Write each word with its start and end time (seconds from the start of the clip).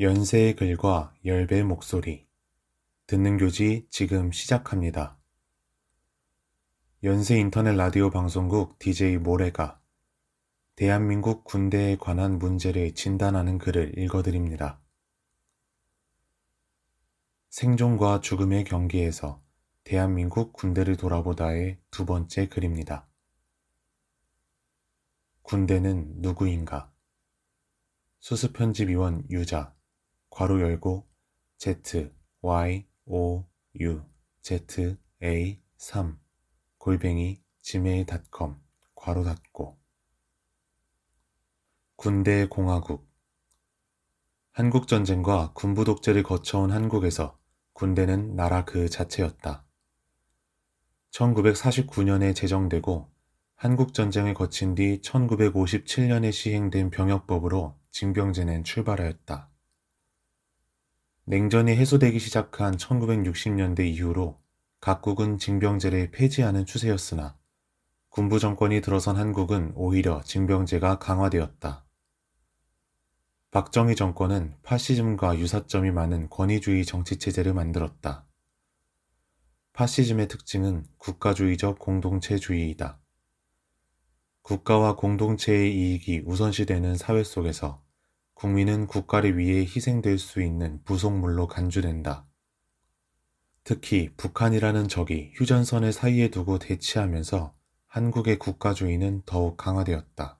연세의 0.00 0.56
글과 0.56 1.14
열배의 1.24 1.62
목소리. 1.62 2.26
듣는 3.06 3.38
교지 3.38 3.86
지금 3.90 4.32
시작합니다. 4.32 5.16
연세 7.04 7.38
인터넷 7.38 7.76
라디오 7.76 8.10
방송국 8.10 8.80
DJ 8.80 9.18
모래가 9.18 9.80
대한민국 10.74 11.44
군대에 11.44 11.94
관한 11.96 12.40
문제를 12.40 12.96
진단하는 12.96 13.58
글을 13.58 13.96
읽어드립니다. 13.96 14.80
생존과 17.50 18.20
죽음의 18.20 18.64
경기에서 18.64 19.40
대한민국 19.84 20.54
군대를 20.54 20.96
돌아보다의 20.96 21.78
두 21.92 22.04
번째 22.04 22.48
글입니다. 22.48 23.06
군대는 25.42 26.14
누구인가? 26.16 26.92
수습편집위원 28.18 29.26
유자 29.30 29.73
괄호 30.34 30.60
열고 30.60 31.06
Z 31.58 32.10
Y 32.42 32.86
O 33.06 33.46
U 33.78 34.02
Z 34.42 34.96
A 35.22 35.60
3 35.76 36.18
골뱅이 36.78 37.40
gmail.com 37.62 38.56
괄호 38.96 39.22
닫고 39.22 39.78
군대 41.94 42.48
공화국 42.48 43.08
한국 44.50 44.88
전쟁과 44.88 45.52
군부 45.54 45.84
독재를 45.84 46.24
거쳐온 46.24 46.72
한국에서 46.72 47.38
군대는 47.72 48.34
나라 48.34 48.64
그 48.64 48.88
자체였다. 48.88 49.64
1949년에 51.12 52.34
제정되고 52.34 53.08
한국 53.54 53.94
전쟁을 53.94 54.34
거친 54.34 54.74
뒤 54.74 55.00
1957년에 55.00 56.32
시행된 56.32 56.90
병역법으로 56.90 57.78
징병제는 57.92 58.64
출발하였다. 58.64 59.53
냉전이 61.26 61.74
해소되기 61.74 62.18
시작한 62.18 62.76
1960년대 62.76 63.86
이후로 63.86 64.38
각국은 64.80 65.38
징병제를 65.38 66.10
폐지하는 66.10 66.66
추세였으나 66.66 67.38
군부 68.10 68.38
정권이 68.38 68.82
들어선 68.82 69.16
한국은 69.16 69.72
오히려 69.74 70.22
징병제가 70.22 70.98
강화되었다. 70.98 71.86
박정희 73.50 73.96
정권은 73.96 74.56
파시즘과 74.62 75.38
유사점이 75.38 75.92
많은 75.92 76.28
권위주의 76.28 76.84
정치체제를 76.84 77.54
만들었다. 77.54 78.26
파시즘의 79.72 80.28
특징은 80.28 80.84
국가주의적 80.98 81.78
공동체주의이다. 81.78 83.00
국가와 84.42 84.96
공동체의 84.96 85.74
이익이 85.74 86.24
우선시되는 86.26 86.96
사회 86.96 87.24
속에서 87.24 87.83
국민은 88.34 88.86
국가를 88.86 89.38
위해 89.38 89.60
희생될 89.60 90.18
수 90.18 90.42
있는 90.42 90.82
부속물로 90.84 91.46
간주된다. 91.46 92.26
특히 93.62 94.12
북한이라는 94.16 94.88
적이 94.88 95.32
휴전선을 95.34 95.92
사이에 95.92 96.28
두고 96.28 96.58
대치하면서 96.58 97.54
한국의 97.86 98.38
국가주의는 98.38 99.22
더욱 99.24 99.56
강화되었다. 99.56 100.38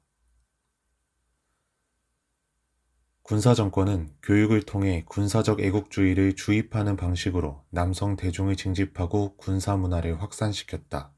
군사정권은 3.23 4.17
교육을 4.23 4.65
통해 4.65 5.03
군사적 5.07 5.61
애국주의를 5.61 6.37
주입하는 6.37 6.97
방식으로 6.97 7.65
남성 7.71 8.17
대중을 8.17 8.57
징집하고 8.57 9.37
군사문화를 9.37 10.21
확산시켰다. 10.21 11.15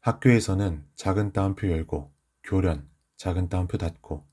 학교에서는 0.00 0.86
작은 0.94 1.32
따옴표 1.32 1.68
열고, 1.68 2.10
교련, 2.42 2.88
작은 3.16 3.50
따옴표 3.50 3.76
닫고, 3.76 4.26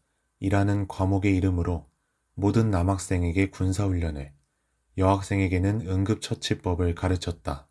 이라는 0.44 0.90
과목의 0.90 1.38
이름으로 1.38 1.90
모든 2.34 2.70
남학생에게 2.70 3.50
군사훈련을, 3.50 4.34
여학생에게는 4.98 5.88
응급처치법을 5.88 6.96
가르쳤다. 6.96 7.70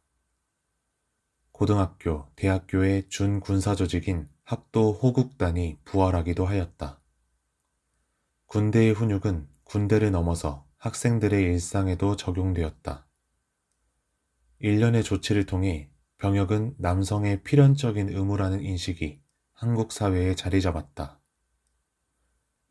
고등학교, 1.51 2.31
대학교의 2.35 3.11
준군사조직인 3.11 4.27
학도 4.45 4.95
호국단이 4.95 5.81
부활하기도 5.85 6.47
하였다. 6.47 6.99
군대의 8.47 8.93
훈육은 8.95 9.49
군대를 9.65 10.11
넘어서 10.11 10.67
학생들의 10.79 11.43
일상에도 11.43 12.17
적용되었다. 12.17 13.07
일련의 14.61 15.03
조치를 15.03 15.45
통해 15.45 15.91
병역은 16.17 16.77
남성의 16.79 17.43
필연적인 17.43 18.09
의무라는 18.09 18.63
인식이 18.63 19.21
한국 19.53 19.93
사회에 19.93 20.35
자리 20.35 20.63
잡았다. 20.63 21.22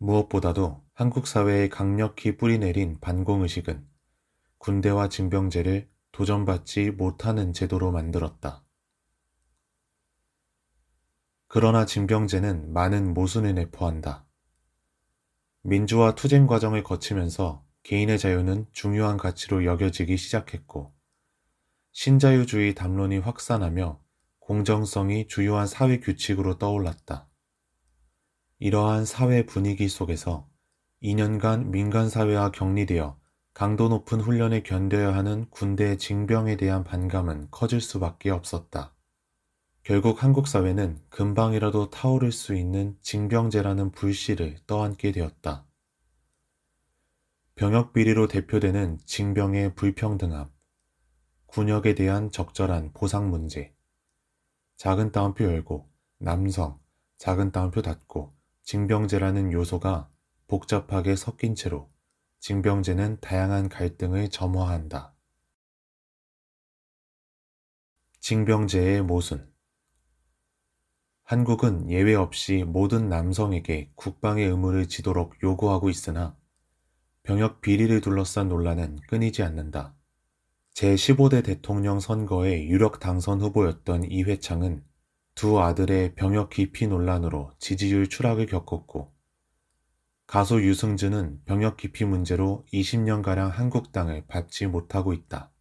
무엇보다도 0.01 0.84
한국 0.94 1.28
사회에 1.28 1.69
강력히 1.69 2.35
뿌리내린 2.35 3.00
반공의식은 3.01 3.88
군대와 4.57 5.09
징병제를 5.09 5.91
도전받지 6.12 6.89
못하는 6.89 7.53
제도로 7.53 7.91
만들었다. 7.91 8.63
그러나 11.47 11.85
징병제는 11.85 12.73
많은 12.73 13.13
모순을 13.13 13.53
내포한다. 13.53 14.25
민주화 15.61 16.16
투쟁 16.16 16.47
과정을 16.47 16.81
거치면서 16.81 17.63
개인의 17.84 18.17
자유는 18.17 18.66
중요한 18.72 19.17
가치로 19.17 19.66
여겨지기 19.66 20.17
시작했고, 20.17 20.95
신자유주의 21.91 22.73
담론이 22.73 23.19
확산하며 23.19 24.01
공정성이 24.40 25.28
주요한 25.28 25.67
사회 25.67 26.00
규칙으로 26.00 26.57
떠올랐다. 26.57 27.31
이러한 28.63 29.05
사회 29.05 29.47
분위기 29.47 29.89
속에서 29.89 30.47
2년간 31.01 31.69
민간사회와 31.69 32.51
격리되어 32.51 33.19
강도 33.55 33.89
높은 33.89 34.22
훈련에 34.22 34.61
견뎌야 34.61 35.16
하는 35.16 35.49
군대 35.49 35.97
징병에 35.97 36.57
대한 36.57 36.83
반감은 36.83 37.47
커질 37.49 37.81
수밖에 37.81 38.29
없었다. 38.29 38.94
결국 39.81 40.22
한국 40.22 40.47
사회는 40.47 40.99
금방이라도 41.09 41.89
타오를 41.89 42.31
수 42.31 42.53
있는 42.53 42.95
징병제라는 43.01 43.94
불씨를 43.94 44.57
떠안게 44.67 45.11
되었다. 45.11 45.66
병역 47.55 47.93
비리로 47.93 48.28
대표되는 48.28 48.99
징병의 49.07 49.73
불평등함, 49.73 50.51
군역에 51.47 51.95
대한 51.95 52.29
적절한 52.29 52.91
보상 52.93 53.31
문제, 53.31 53.73
작은 54.78 55.11
따옴표 55.11 55.45
열고, 55.45 55.89
남성, 56.19 56.79
작은 57.17 57.51
따옴표 57.51 57.81
닫고, 57.81 58.39
징병제라는 58.72 59.52
요소가 59.52 60.09
복잡하게 60.48 61.18
섞인 61.18 61.56
채로 61.56 61.92
징병제는 62.40 63.20
다양한 63.20 63.68
갈등을 63.68 64.30
점화한다. 64.30 65.14
징병제의 68.22 69.02
모순 69.02 69.52
한국은 71.24 71.90
예외 71.90 72.16
없이 72.16 72.64
모든 72.66 73.09
남성에게 73.09 73.92
국방의 73.96 74.48
의무를 74.48 74.88
지도록 74.88 75.44
요구하고 75.44 75.90
있으나 75.90 76.38
병역 77.24 77.59
비리를 77.59 78.00
둘러싼 78.00 78.48
논란은 78.48 79.00
끊이지 79.09 79.44
않는다. 79.44 79.98
제15대 80.76 81.44
대통령 81.44 82.00
선거의 82.00 82.70
유력 82.70 83.02
당선 83.02 83.42
후보였던 83.42 84.06
이회창은 84.09 84.82
두 85.36 85.62
아들의 85.62 86.16
병역 86.16 86.50
기피 86.50 86.88
논란으로 86.88 87.52
지지율 87.59 88.08
추락을 88.08 88.46
겪었고 88.46 89.14
가수 90.28 90.62
유승준은 90.62 91.42
병역 91.46 91.78
기피 91.78 92.06
문제로 92.06 92.66
20년가량 92.72 93.50
한국 93.50 93.91
땅을 93.91 94.28
밟지 94.28 94.68
못하고 94.68 95.14
있다. 95.14 95.52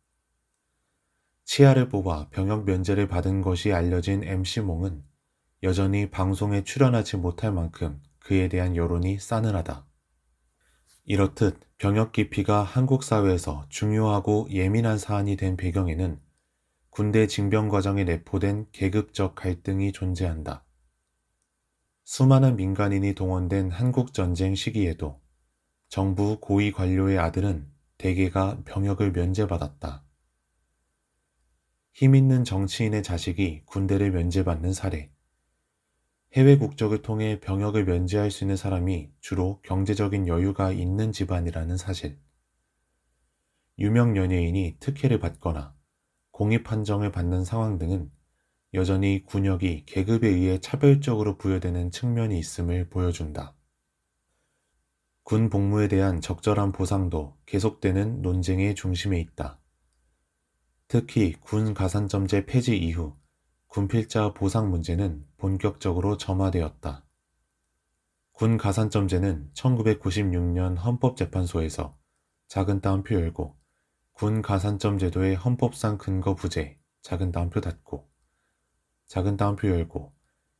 치아를 1.44 1.88
뽑아 1.88 2.28
병역 2.30 2.64
면제를 2.64 3.08
받은 3.08 3.42
것이 3.42 3.72
알려진 3.72 4.22
MC몽은 4.22 5.02
여전히 5.64 6.08
방송에 6.08 6.62
출연하지 6.62 7.16
못할 7.16 7.52
만큼 7.52 8.00
그에 8.20 8.48
대한 8.48 8.76
여론이 8.76 9.18
싸늘하다. 9.18 9.86
이렇듯 11.04 11.58
병역 11.76 12.12
기피가 12.12 12.62
한국 12.62 13.02
사회에서 13.02 13.66
중요하고 13.68 14.46
예민한 14.50 14.96
사안이 14.96 15.36
된 15.36 15.56
배경에는 15.56 16.20
군대 16.90 17.28
징병 17.28 17.68
과정에 17.68 18.02
내포된 18.02 18.66
계급적 18.72 19.36
갈등이 19.36 19.92
존재한다. 19.92 20.64
수많은 22.02 22.56
민간인이 22.56 23.14
동원된 23.14 23.70
한국 23.70 24.12
전쟁 24.12 24.56
시기에도 24.56 25.20
정부 25.88 26.40
고위 26.40 26.72
관료의 26.72 27.18
아들은 27.18 27.70
대개가 27.96 28.62
병역을 28.64 29.12
면제받았다. 29.12 30.04
힘 31.92 32.16
있는 32.16 32.42
정치인의 32.42 33.04
자식이 33.04 33.62
군대를 33.66 34.10
면제받는 34.10 34.72
사례. 34.72 35.12
해외 36.32 36.56
국적을 36.56 37.02
통해 37.02 37.38
병역을 37.40 37.84
면제할 37.84 38.32
수 38.32 38.42
있는 38.44 38.56
사람이 38.56 39.10
주로 39.20 39.60
경제적인 39.62 40.26
여유가 40.26 40.72
있는 40.72 41.12
집안이라는 41.12 41.76
사실. 41.76 42.18
유명 43.78 44.16
연예인이 44.16 44.76
특혜를 44.80 45.20
받거나 45.20 45.74
공익 46.40 46.64
판정을 46.64 47.12
받는 47.12 47.44
상황 47.44 47.76
등은 47.76 48.10
여전히 48.72 49.26
군역이 49.26 49.84
계급에 49.84 50.26
의해 50.26 50.58
차별적으로 50.58 51.36
부여되는 51.36 51.90
측면이 51.90 52.38
있음을 52.38 52.88
보여준다. 52.88 53.54
군 55.22 55.50
복무에 55.50 55.86
대한 55.88 56.22
적절한 56.22 56.72
보상도 56.72 57.36
계속되는 57.44 58.22
논쟁의 58.22 58.74
중심에 58.74 59.20
있다. 59.20 59.60
특히 60.88 61.34
군 61.34 61.74
가산점제 61.74 62.46
폐지 62.46 62.74
이후 62.74 63.18
군필자 63.66 64.32
보상 64.32 64.70
문제는 64.70 65.26
본격적으로 65.36 66.16
점화되었다. 66.16 67.04
군 68.32 68.56
가산점제는 68.56 69.50
1996년 69.52 70.82
헌법재판소에서 70.82 71.98
작은 72.48 72.80
따옴표 72.80 73.16
열고 73.16 73.59
군 74.20 74.42
가산점 74.42 74.98
제도의 74.98 75.34
헌법상 75.34 75.96
근거 75.96 76.34
부재 76.34 76.78
작은 77.00 77.32
따옴표 77.32 77.62
닫고 77.62 78.06
작은 79.06 79.38
따옴표 79.38 79.68
열고 79.68 80.12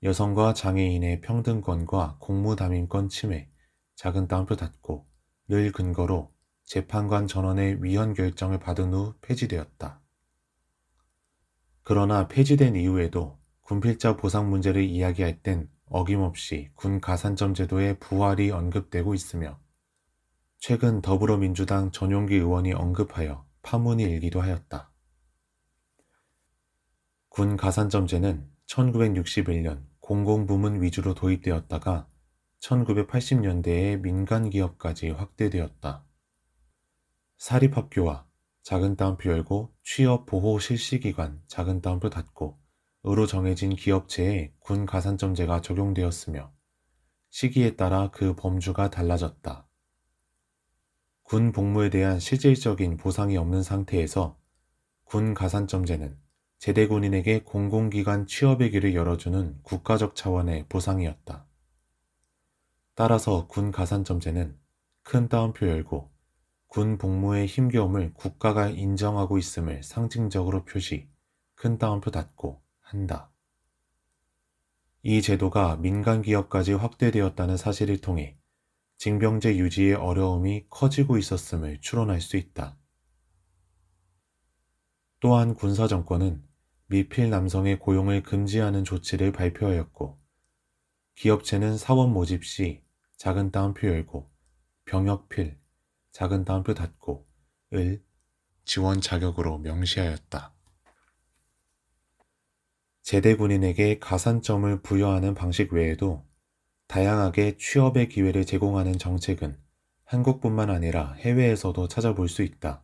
여성과 0.02 0.54
장애인의 0.54 1.20
평등권과 1.20 2.16
공무담임권 2.20 3.10
침해 3.10 3.50
작은 3.96 4.28
따옴표 4.28 4.56
닫고 4.56 5.06
를 5.48 5.72
근거로 5.72 6.32
재판관 6.64 7.26
전원의 7.26 7.84
위헌 7.84 8.14
결정을 8.14 8.60
받은 8.60 8.94
후 8.94 9.12
폐지되었다. 9.20 10.00
그러나 11.82 12.28
폐지된 12.28 12.76
이후에도 12.76 13.38
군필자 13.60 14.16
보상 14.16 14.48
문제를 14.48 14.84
이야기할 14.84 15.42
땐 15.42 15.68
어김없이 15.84 16.70
군 16.74 16.98
가산점 16.98 17.52
제도의 17.52 17.98
부활이 17.98 18.52
언급되고 18.52 19.12
있으며 19.12 19.60
최근 20.56 21.02
더불어민주당 21.02 21.90
전용기 21.90 22.36
의원이 22.36 22.72
언급하여 22.72 23.50
파문이 23.62 24.02
일기도 24.02 24.40
하였다. 24.40 24.90
군 27.28 27.56
가산점제는 27.56 28.50
1961년 28.66 29.84
공공부문 30.00 30.82
위주로 30.82 31.14
도입되었다가 31.14 32.08
1980년대에 32.60 34.00
민간 34.00 34.50
기업까지 34.50 35.10
확대되었다. 35.10 36.04
사립학교와 37.38 38.26
작은 38.62 38.96
따옴표 38.96 39.30
열고 39.30 39.74
취업 39.82 40.26
보호 40.26 40.58
실시기관 40.58 41.42
작은 41.46 41.80
따옴표 41.80 42.10
닫고 42.10 42.58
으로 43.06 43.26
정해진 43.26 43.74
기업체에 43.76 44.52
군 44.58 44.84
가산점제가 44.84 45.62
적용되었으며 45.62 46.52
시기에 47.30 47.76
따라 47.76 48.10
그 48.10 48.34
범주가 48.34 48.90
달라졌다. 48.90 49.66
군 51.31 51.53
복무에 51.53 51.91
대한 51.91 52.19
실질적인 52.19 52.97
보상이 52.97 53.37
없는 53.37 53.62
상태에서 53.62 54.37
군 55.05 55.32
가산점제는 55.32 56.19
제대군인에게 56.59 57.44
공공기관 57.44 58.27
취업의 58.27 58.73
길을 58.73 58.97
열어주는 58.97 59.61
국가적 59.62 60.17
차원의 60.17 60.67
보상이었다. 60.69 61.47
따라서 62.97 63.47
군 63.47 63.71
가산점제는 63.71 64.59
큰 65.05 65.29
따옴표 65.29 65.69
열고 65.69 66.11
군 66.67 66.99
복무의 66.99 67.47
힘겨움을 67.47 68.12
국가가 68.12 68.69
인정하고 68.69 69.38
있음을 69.38 69.85
상징적으로 69.85 70.65
표시, 70.65 71.09
큰 71.55 71.79
따옴표 71.79 72.11
닫고 72.11 72.61
한다. 72.81 73.31
이 75.05 75.23
제도가 75.23 75.77
민간 75.77 76.23
기업까지 76.23 76.73
확대되었다는 76.73 77.56
사실을 77.56 78.00
통해 78.00 78.39
징병제 79.00 79.56
유지의 79.56 79.94
어려움이 79.94 80.67
커지고 80.69 81.17
있었음을 81.17 81.81
추론할 81.81 82.20
수 82.20 82.37
있다. 82.37 82.76
또한 85.20 85.55
군사 85.55 85.88
정권은 85.88 86.44
미필 86.88 87.31
남성의 87.31 87.79
고용을 87.79 88.23
금지하는 88.23 88.85
조치를 88.85 89.32
발표하였고, 89.32 90.20
기업체는 91.14 91.79
사원 91.79 92.12
모집 92.12 92.44
시 92.44 92.85
작은 93.17 93.52
따옴표 93.52 93.88
열고, 93.88 94.31
병역필, 94.85 95.58
작은 96.12 96.44
따옴표 96.44 96.75
닫고, 96.75 97.26
을 97.73 98.05
지원 98.67 99.00
자격으로 99.00 99.61
명시하였다. 99.61 100.53
제대 103.00 103.35
군인에게 103.35 103.99
가산점을 103.99 104.82
부여하는 104.82 105.32
방식 105.32 105.73
외에도 105.73 106.30
다양하게 106.90 107.56
취업의 107.56 108.08
기회를 108.08 108.44
제공하는 108.44 108.98
정책은 108.98 109.56
한국뿐만 110.02 110.70
아니라 110.70 111.12
해외에서도 111.19 111.87
찾아볼 111.87 112.28
수 112.28 112.42
있다. 112.42 112.82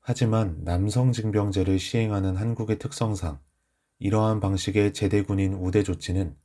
하지만 0.00 0.58
남성징병제를 0.64 1.78
시행하는 1.78 2.36
한국의 2.36 2.78
특성상 2.78 3.40
이러한 4.00 4.40
방식의 4.40 4.92
제대군인 4.92 5.54
우대 5.54 5.82
조치는 5.82 6.36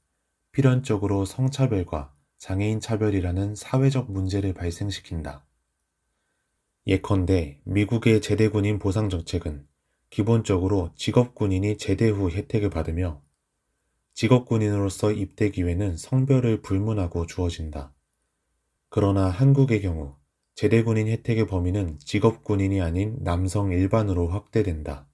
필연적으로 0.53 1.25
성차별과 1.25 2.13
장애인 2.37 2.79
차별이라는 2.79 3.55
사회적 3.55 4.09
문제를 4.13 4.53
발생시킨다. 4.53 5.45
예컨대 6.87 7.59
미국의 7.65 8.21
제대군인 8.21 8.79
보상 8.79 9.09
정책은 9.09 9.67
기본적으로 10.09 10.93
직업군인이 10.95 11.77
제대 11.77 12.07
후 12.07 12.31
혜택을 12.31 12.69
받으며 12.69 13.21
직업군인으로서 14.13 15.11
입대 15.11 15.49
기회는 15.49 15.97
성별을 15.97 16.61
불문하고 16.61 17.25
주어진다. 17.25 17.93
그러나 18.89 19.29
한국의 19.29 19.81
경우 19.81 20.15
제대군인 20.55 21.07
혜택의 21.07 21.47
범위는 21.47 21.99
직업군인이 21.99 22.81
아닌 22.81 23.17
남성 23.21 23.71
일반으로 23.71 24.27
확대된다. 24.27 25.07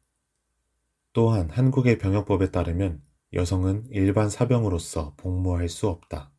또한 1.14 1.50
한국의 1.50 1.98
병역법에 1.98 2.52
따르면 2.52 3.02
여성은 3.34 3.88
일반 3.92 4.30
사병으로서 4.30 5.14
복무할 5.18 5.70
수 5.70 5.88
없다. 5.88 6.32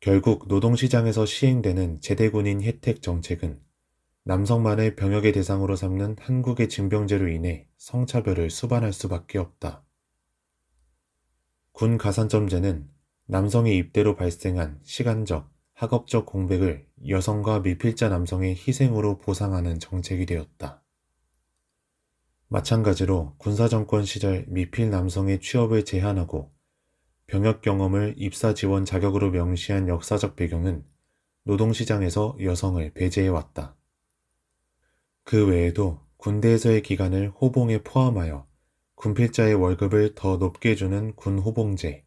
결국 0.00 0.48
노동시장에서 0.48 1.24
시행되는 1.24 2.00
제대군인 2.00 2.60
혜택 2.60 3.02
정책은 3.02 3.62
남성만을 4.24 4.94
병역의 4.94 5.32
대상으로 5.32 5.74
삼는 5.74 6.16
한국의 6.20 6.68
징병제로 6.68 7.28
인해 7.28 7.66
성차별을 7.76 8.50
수반할 8.50 8.92
수밖에 8.92 9.38
없다. 9.38 9.84
군 11.72 11.98
가산점제는 11.98 12.88
남성의 13.26 13.76
입대로 13.76 14.14
발생한 14.14 14.78
시간적, 14.84 15.50
학업적 15.74 16.26
공백을 16.26 16.86
여성과 17.08 17.60
미필자 17.60 18.10
남성의 18.10 18.54
희생으로 18.54 19.18
보상하는 19.18 19.80
정책이 19.80 20.26
되었다. 20.26 20.84
마찬가지로 22.46 23.34
군사정권 23.38 24.04
시절 24.04 24.44
미필 24.46 24.90
남성의 24.90 25.40
취업을 25.40 25.84
제한하고 25.84 26.52
병역 27.26 27.60
경험을 27.60 28.14
입사 28.18 28.54
지원 28.54 28.84
자격으로 28.84 29.30
명시한 29.30 29.88
역사적 29.88 30.36
배경은 30.36 30.84
노동시장에서 31.44 32.36
여성을 32.40 32.92
배제해왔다. 32.92 33.74
그 35.24 35.46
외에도 35.46 36.00
군대에서의 36.16 36.82
기간을 36.82 37.30
호봉에 37.30 37.82
포함하여 37.82 38.46
군필자의 38.96 39.54
월급을 39.54 40.14
더 40.14 40.36
높게 40.36 40.74
주는 40.74 41.14
군호봉제, 41.16 42.04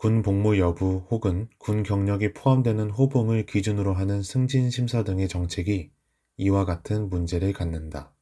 군 0.00 0.22
복무 0.22 0.58
여부 0.58 1.06
혹은 1.10 1.48
군 1.58 1.82
경력이 1.82 2.32
포함되는 2.32 2.88
호봉을 2.88 3.44
기준으로 3.44 3.92
하는 3.92 4.22
승진 4.22 4.70
심사 4.70 5.04
등의 5.04 5.28
정책이 5.28 5.90
이와 6.38 6.64
같은 6.64 7.10
문제를 7.10 7.52
갖는다. 7.52 8.12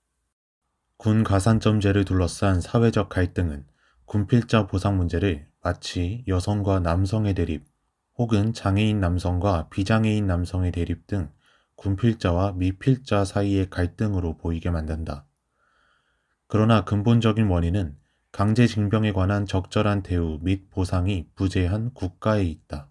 군 0.97 1.23
가산점제를 1.23 2.05
둘러싼 2.05 2.61
사회적 2.61 3.09
갈등은 3.09 3.65
군필자 4.07 4.67
보상 4.67 4.97
문제를 4.97 5.47
마치 5.63 6.25
여성과 6.27 6.81
남성의 6.81 7.35
대립 7.35 7.65
혹은 8.17 8.53
장애인 8.53 8.99
남성과 8.99 9.69
비장애인 9.69 10.27
남성의 10.27 10.73
대립 10.73 11.07
등 11.07 11.31
군필자와 11.79 12.55
미필자 12.57 13.25
사이의 13.25 13.71
갈등으로 13.71 14.37
보이게 14.37 14.69
만든다. 14.69 15.27
그러나 16.49 16.85
근본적인 16.85 17.47
원인은 17.47 17.97
강제징병에 18.33 19.13
관한 19.13 19.47
적절한 19.47 20.03
대우 20.03 20.41
및 20.43 20.71
보상이 20.71 21.29
부재한 21.37 21.95
국가에 21.95 22.43
있다. 22.43 22.89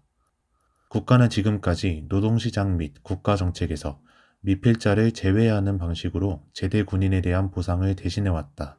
국가는 0.88 1.28
지금까지 1.28 2.06
노동시장 2.08 2.78
및 2.78 3.02
국가정책에서 3.02 4.00
미필자를 4.40 5.12
제외하는 5.12 5.76
방식으로 5.76 6.42
제대 6.54 6.82
군인에 6.82 7.20
대한 7.20 7.50
보상을 7.50 7.94
대신해왔다. 7.94 8.78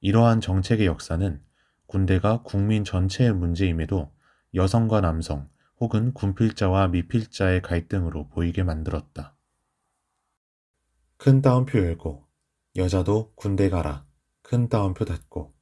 이러한 0.00 0.40
정책의 0.40 0.86
역사는 0.86 1.40
군대가 1.86 2.42
국민 2.42 2.82
전체의 2.82 3.32
문제임에도 3.32 4.10
여성과 4.54 5.02
남성 5.02 5.48
혹은 5.78 6.12
군필자와 6.14 6.88
미필자의 6.88 7.62
갈등으로 7.62 8.28
보이게 8.28 8.64
만들었다. 8.64 9.35
큰 11.18 11.40
따옴표 11.40 11.78
열고 11.78 12.26
여자도 12.76 13.32
군대 13.34 13.70
가라. 13.70 14.06
큰 14.42 14.68
따옴표 14.68 15.04
닫고 15.04 15.54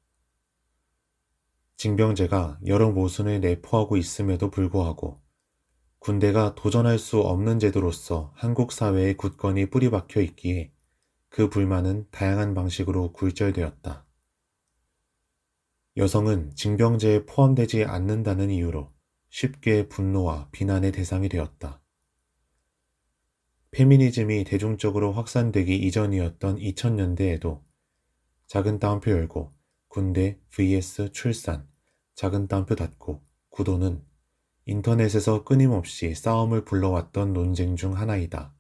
징병제가 1.77 2.59
여러 2.67 2.91
모순을 2.91 3.41
내포하고 3.41 3.97
있음에도 3.97 4.51
불구하고 4.51 5.23
군대가 6.01 6.55
도전할 6.55 6.99
수 6.99 7.21
없는 7.21 7.61
제도로서 7.61 8.33
한국 8.35 8.73
사회에 8.73 9.15
굳건히 9.15 9.71
뿌리박혀 9.71 10.21
있기에 10.23 10.73
그 11.29 11.49
불만은 11.49 12.09
다양한 12.11 12.55
방식으로 12.55 13.13
굴절되었다. 13.13 14.05
여성은 15.97 16.55
징병제에 16.57 17.27
포함되지 17.27 17.85
않는다는 17.85 18.51
이유로 18.51 18.93
쉽게 19.31 19.89
분노와 19.89 20.49
비난의 20.51 20.93
대상이 20.93 21.29
되었다. 21.29 21.84
페미니즘이 23.75 24.45
대중적으로 24.45 25.11
확산되기 25.11 25.75
이전이었던 25.75 26.59
2000년대에도 26.59 27.61
작은 28.47 28.79
따옴표 28.79 29.11
열고 29.11 29.51
군대 29.89 30.39
vs 30.51 31.11
출산 31.11 31.67
작은 32.15 32.47
따옴표 32.47 32.77
닫고 32.77 33.25
구도는 33.49 34.01
인터넷에서 34.67 35.43
끊임없이 35.43 36.15
싸움을 36.15 36.65
불러왔던 36.65 37.33
논쟁 37.33 37.75
중 37.75 37.97
하나이다. 37.97 38.55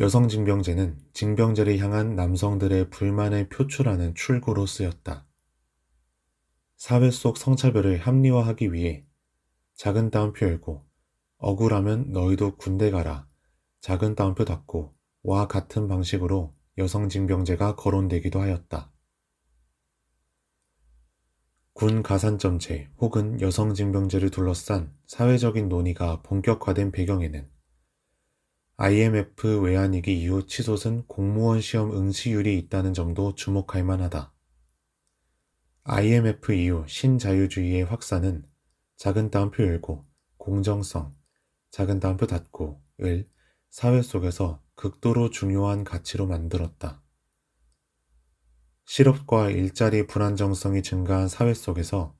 여성 0.00 0.26
징병제는 0.26 0.98
징병제를 1.12 1.78
향한 1.78 2.16
남성들의 2.16 2.90
불만을 2.90 3.50
표출하는 3.50 4.16
출구로 4.16 4.66
쓰였다. 4.66 5.28
사회 6.76 7.08
속 7.12 7.36
성차별을 7.36 7.98
합리화하기 7.98 8.72
위해 8.72 9.06
작은 9.76 10.10
따옴표 10.10 10.44
열고 10.44 10.84
억울하면 11.38 12.10
너희도 12.10 12.56
군대 12.56 12.90
가라 12.90 13.28
작은 13.84 14.14
따옴표 14.14 14.46
닫고 14.46 14.94
와 15.24 15.46
같은 15.46 15.88
방식으로 15.88 16.54
여성 16.78 17.10
징병제가 17.10 17.76
거론되기도 17.76 18.40
하였다. 18.40 18.90
군 21.74 22.02
가산점제 22.02 22.88
혹은 22.96 23.38
여성 23.42 23.74
징병제를 23.74 24.30
둘러싼 24.30 24.96
사회적인 25.04 25.68
논의가 25.68 26.22
본격화된 26.22 26.92
배경에는 26.92 27.46
IMF 28.78 29.60
외환위기 29.60 30.18
이후 30.18 30.46
치솟은 30.46 31.04
공무원 31.06 31.60
시험 31.60 31.94
응시율이 31.94 32.56
있다는 32.60 32.94
점도 32.94 33.34
주목할 33.34 33.84
만하다. 33.84 34.32
IMF 35.82 36.54
이후 36.54 36.86
신자유주의의 36.88 37.84
확산은 37.84 38.46
작은 38.96 39.30
따옴표 39.30 39.62
열고 39.62 40.06
공정성, 40.38 41.14
작은 41.70 42.00
따옴표 42.00 42.26
닫고 42.26 42.82
을 43.02 43.28
사회 43.74 44.02
속에서 44.02 44.62
극도로 44.76 45.30
중요한 45.30 45.82
가치로 45.82 46.28
만들었다. 46.28 47.02
실업과 48.84 49.50
일자리 49.50 50.06
불안정성이 50.06 50.80
증가한 50.80 51.26
사회 51.26 51.52
속에서 51.54 52.16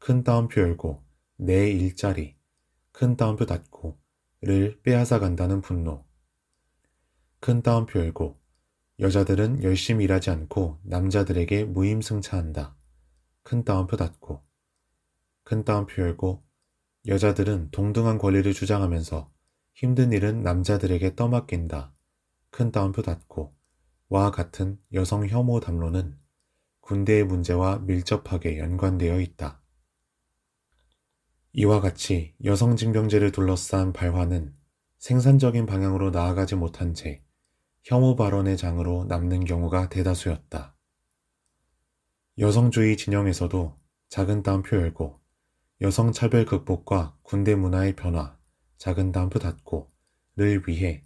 큰 0.00 0.24
따옴표 0.24 0.60
열고 0.62 1.00
내 1.36 1.70
일자리, 1.70 2.34
큰 2.90 3.16
따옴표 3.16 3.46
닫고 3.46 4.00
를 4.40 4.82
빼앗아 4.82 5.20
간다는 5.20 5.60
분노. 5.60 6.04
큰 7.38 7.62
따옴표 7.62 8.00
열고 8.00 8.40
여자들은 8.98 9.62
열심히 9.62 10.02
일하지 10.06 10.30
않고 10.30 10.80
남자들에게 10.82 11.66
무임승차한다. 11.66 12.76
큰 13.44 13.64
따옴표 13.64 13.96
닫고 13.96 14.42
큰 15.44 15.64
따옴표 15.64 16.02
열고 16.02 16.42
여자들은 17.06 17.70
동등한 17.70 18.18
권리를 18.18 18.52
주장하면서 18.52 19.33
힘든 19.74 20.12
일은 20.12 20.42
남자들에게 20.42 21.16
떠맡긴다. 21.16 21.92
큰 22.50 22.70
따옴표 22.70 23.02
닫고 23.02 23.54
와 24.08 24.30
같은 24.30 24.78
여성 24.92 25.26
혐오 25.26 25.58
담론은 25.58 26.16
군대의 26.80 27.24
문제와 27.24 27.80
밀접하게 27.80 28.58
연관되어 28.58 29.20
있다. 29.20 29.60
이와 31.54 31.80
같이 31.80 32.34
여성 32.44 32.76
징병제를 32.76 33.32
둘러싼 33.32 33.92
발화는 33.92 34.54
생산적인 34.98 35.66
방향으로 35.66 36.10
나아가지 36.10 36.54
못한 36.54 36.94
채 36.94 37.24
혐오 37.82 38.14
발언의 38.14 38.56
장으로 38.56 39.04
남는 39.06 39.44
경우가 39.44 39.88
대다수였다. 39.88 40.76
여성주의 42.38 42.96
진영에서도 42.96 43.76
작은 44.08 44.42
따옴표 44.44 44.76
열고 44.76 45.20
여성 45.80 46.12
차별 46.12 46.44
극복과 46.44 47.16
군대 47.22 47.54
문화의 47.54 47.96
변화, 47.96 48.36
작은 48.78 49.12
담프 49.12 49.38
닫고를 49.38 50.64
위해 50.66 51.04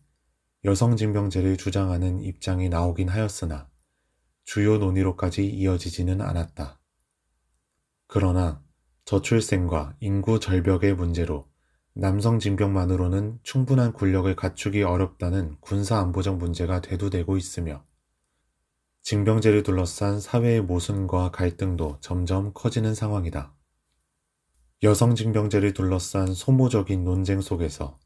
여성 0.65 0.97
징병제를 0.97 1.57
주장하는 1.57 2.21
입장이 2.21 2.69
나오긴 2.69 3.09
하였으나 3.09 3.69
주요 4.45 4.79
논의로까지 4.79 5.47
이어지지는 5.47 6.21
않았다. 6.21 6.81
그러나 8.07 8.63
저출생과 9.05 9.97
인구 10.01 10.41
절벽의 10.41 10.95
문제로 10.95 11.49
남성 11.93 12.39
징병만으로는 12.39 13.41
충분한 13.43 13.93
군력을 13.93 14.35
갖추기 14.37 14.83
어렵다는 14.83 15.57
군사안보적 15.61 16.39
문제가 16.39 16.81
대두되고 16.81 17.37
있으며 17.37 17.85
징병제를 19.03 19.63
둘러싼 19.63 20.21
사회의 20.21 20.61
모순과 20.61 21.31
갈등도 21.31 21.99
점점 22.01 22.53
커지는 22.55 22.95
상황이다. 22.95 23.55
여성 24.85 25.17
징병제를 25.17 25.75
둘러싼 25.75 26.33
소모적인 26.33 27.03
논쟁 27.03 27.41
속에서 27.41 27.99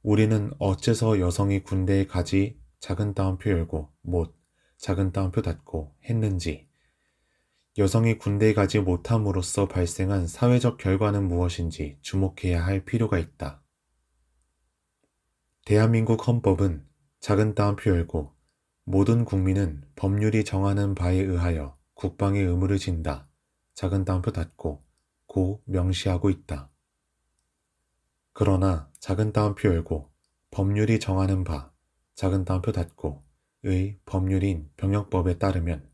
우리는 0.00 0.52
어째서 0.60 1.18
여성이 1.18 1.64
군대에 1.64 2.06
가지 2.06 2.56
작은 2.78 3.14
따옴표 3.14 3.50
열고 3.50 3.90
못 4.02 4.32
작은 4.78 5.10
따옴표 5.10 5.42
닫고 5.42 5.96
했는지 6.04 6.68
여성이 7.78 8.16
군대에 8.16 8.54
가지 8.54 8.78
못함으로써 8.78 9.66
발생한 9.66 10.28
사회적 10.28 10.78
결과는 10.78 11.26
무엇인지 11.26 11.98
주목해야 12.00 12.64
할 12.64 12.84
필요가 12.84 13.18
있다. 13.18 13.64
대한민국 15.64 16.28
헌법은 16.28 16.86
작은 17.18 17.56
따옴표 17.56 17.90
열고 17.90 18.32
모든 18.84 19.24
국민은 19.24 19.82
법률이 19.96 20.44
정하는 20.44 20.94
바에 20.94 21.16
의하여 21.16 21.76
국방의 21.94 22.44
의무를 22.44 22.78
진다. 22.78 23.28
작은 23.74 24.04
따옴표 24.04 24.30
닫고 24.30 24.83
고 25.34 25.60
명시하고 25.64 26.30
있다. 26.30 26.70
그러나 28.32 28.88
작은 29.00 29.32
따옴표 29.32 29.68
열고 29.68 30.08
법률이 30.52 31.00
정하는 31.00 31.42
바 31.42 31.72
작은 32.14 32.44
따옴표 32.44 32.70
닫고 32.70 33.24
의 33.64 33.98
법률인 34.06 34.70
병역법에 34.76 35.38
따르면 35.38 35.90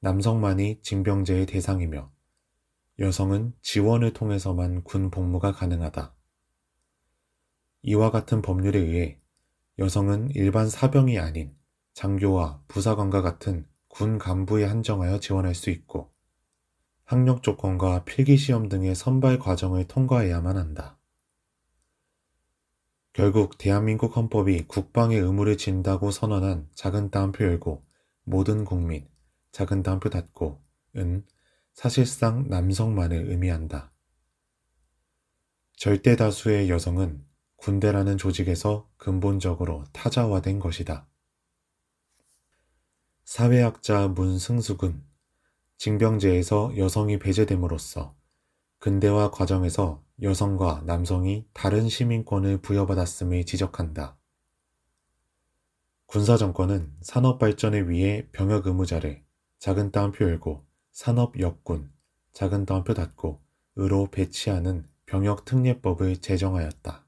남성만이 0.00 0.80
징병제의 0.82 1.46
대상이며 1.46 2.10
여성은 2.98 3.54
지원을 3.62 4.14
통해서만 4.14 4.82
군 4.82 5.12
복무가 5.12 5.52
가능하다. 5.52 6.12
이와 7.82 8.10
같은 8.10 8.42
법률에 8.42 8.80
의해 8.80 9.20
여성은 9.78 10.30
일반 10.34 10.68
사병이 10.68 11.20
아닌 11.20 11.54
장교와 11.92 12.64
부사관과 12.66 13.22
같은 13.22 13.68
군 13.86 14.18
간부에 14.18 14.64
한정하여 14.64 15.20
지원할 15.20 15.54
수 15.54 15.70
있고 15.70 16.09
학력 17.10 17.42
조건과 17.42 18.04
필기시험 18.04 18.68
등의 18.68 18.94
선발 18.94 19.40
과정을 19.40 19.88
통과해야만 19.88 20.56
한다. 20.56 20.96
결국 23.12 23.58
대한민국 23.58 24.16
헌법이 24.16 24.68
국방의 24.68 25.18
의무를 25.18 25.56
진다고 25.56 26.12
선언한 26.12 26.68
작은 26.76 27.10
따옴표 27.10 27.44
열고 27.44 27.84
모든 28.22 28.64
국민, 28.64 29.08
작은 29.50 29.82
따옴표 29.82 30.08
닫고 30.08 30.62
은 30.98 31.26
사실상 31.72 32.48
남성만을 32.48 33.28
의미한다. 33.28 33.92
절대 35.74 36.14
다수의 36.14 36.70
여성은 36.70 37.26
군대라는 37.56 38.18
조직에서 38.18 38.88
근본적으로 38.98 39.82
타자화된 39.92 40.60
것이다. 40.60 41.08
사회학자 43.24 44.06
문승숙은 44.06 45.09
징병제에서 45.80 46.76
여성이 46.76 47.18
배제됨으로써 47.18 48.14
근대화 48.80 49.30
과정에서 49.30 50.04
여성과 50.20 50.82
남성이 50.84 51.46
다른 51.54 51.88
시민권을 51.88 52.60
부여받았음을 52.60 53.46
지적한다. 53.46 54.18
군사정권은 56.04 56.92
산업발전을 57.00 57.88
위해 57.88 58.28
병역 58.30 58.66
의무자를 58.66 59.24
작은 59.58 59.90
따옴표 59.90 60.26
열고 60.26 60.66
산업역군, 60.92 61.90
작은 62.34 62.66
따옴표 62.66 62.92
닫고 62.92 63.40
으로 63.78 64.10
배치하는 64.10 64.86
병역특례법을 65.06 66.18
제정하였다. 66.18 67.06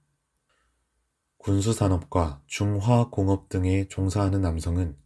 군수산업과 1.36 2.42
중화공업 2.46 3.50
등에 3.50 3.88
종사하는 3.88 4.40
남성은 4.40 4.96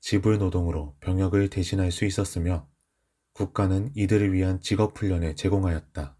지불노동으로 0.00 0.96
병역을 0.98 1.50
대신할 1.50 1.92
수 1.92 2.06
있었으며 2.06 2.66
국가는 3.34 3.90
이들을 3.96 4.32
위한 4.32 4.60
직업훈련을 4.60 5.34
제공하였다. 5.34 6.16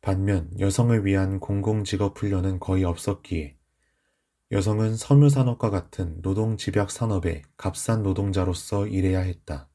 반면 0.00 0.50
여성을 0.58 1.04
위한 1.04 1.38
공공직업훈련은 1.38 2.60
거의 2.60 2.82
없었기에 2.84 3.58
여성은 4.52 4.96
섬유산업과 4.96 5.68
같은 5.68 6.20
노동집약산업의 6.22 7.42
값싼 7.58 8.02
노동자로서 8.02 8.86
일해야 8.86 9.20
했다. 9.20 9.68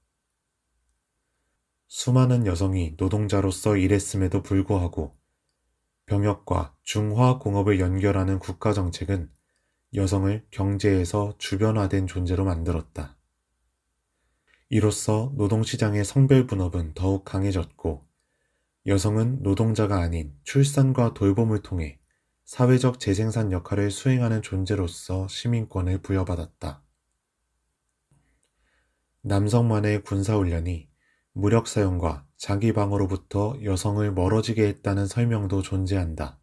수많은 1.87 2.47
여성이 2.47 2.95
노동자로서 2.97 3.77
일했음에도 3.77 4.41
불구하고 4.41 5.15
병역과 6.07 6.75
중화공업을 6.81 7.79
연결하는 7.79 8.39
국가정책은 8.39 9.29
여성을 9.93 10.47
경제에서 10.49 11.35
주변화된 11.37 12.07
존재로 12.07 12.43
만들었다. 12.45 13.20
이로써 14.73 15.33
노동시장의 15.35 16.05
성별 16.05 16.47
분업은 16.47 16.93
더욱 16.93 17.25
강해졌고 17.25 18.07
여성은 18.85 19.43
노동자가 19.43 19.99
아닌 19.99 20.33
출산과 20.45 21.13
돌봄을 21.13 21.61
통해 21.61 21.99
사회적 22.45 23.01
재생산 23.01 23.51
역할을 23.51 23.91
수행하는 23.91 24.41
존재로서 24.41 25.27
시민권을 25.27 26.01
부여받았다. 26.01 26.81
남성만의 29.23 30.03
군사훈련이 30.03 30.87
무력 31.33 31.67
사용과 31.67 32.25
자기 32.37 32.71
방어로부터 32.71 33.57
여성을 33.61 34.09
멀어지게 34.13 34.65
했다는 34.65 35.05
설명도 35.05 35.63
존재한다. 35.63 36.39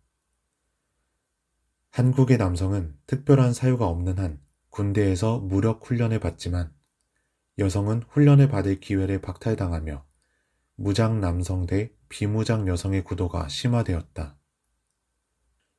한국의 1.92 2.36
남성은 2.36 2.94
특별한 3.06 3.54
사유가 3.54 3.86
없는 3.86 4.18
한 4.18 4.38
군대에서 4.68 5.38
무력 5.38 5.86
훈련을 5.86 6.20
받지만 6.20 6.76
여성은 7.58 8.04
훈련을 8.08 8.48
받을 8.48 8.78
기회를 8.78 9.20
박탈당하며 9.20 10.04
무장 10.76 11.20
남성 11.20 11.66
대 11.66 11.92
비무장 12.08 12.68
여성의 12.68 13.02
구도가 13.02 13.48
심화되었다. 13.48 14.36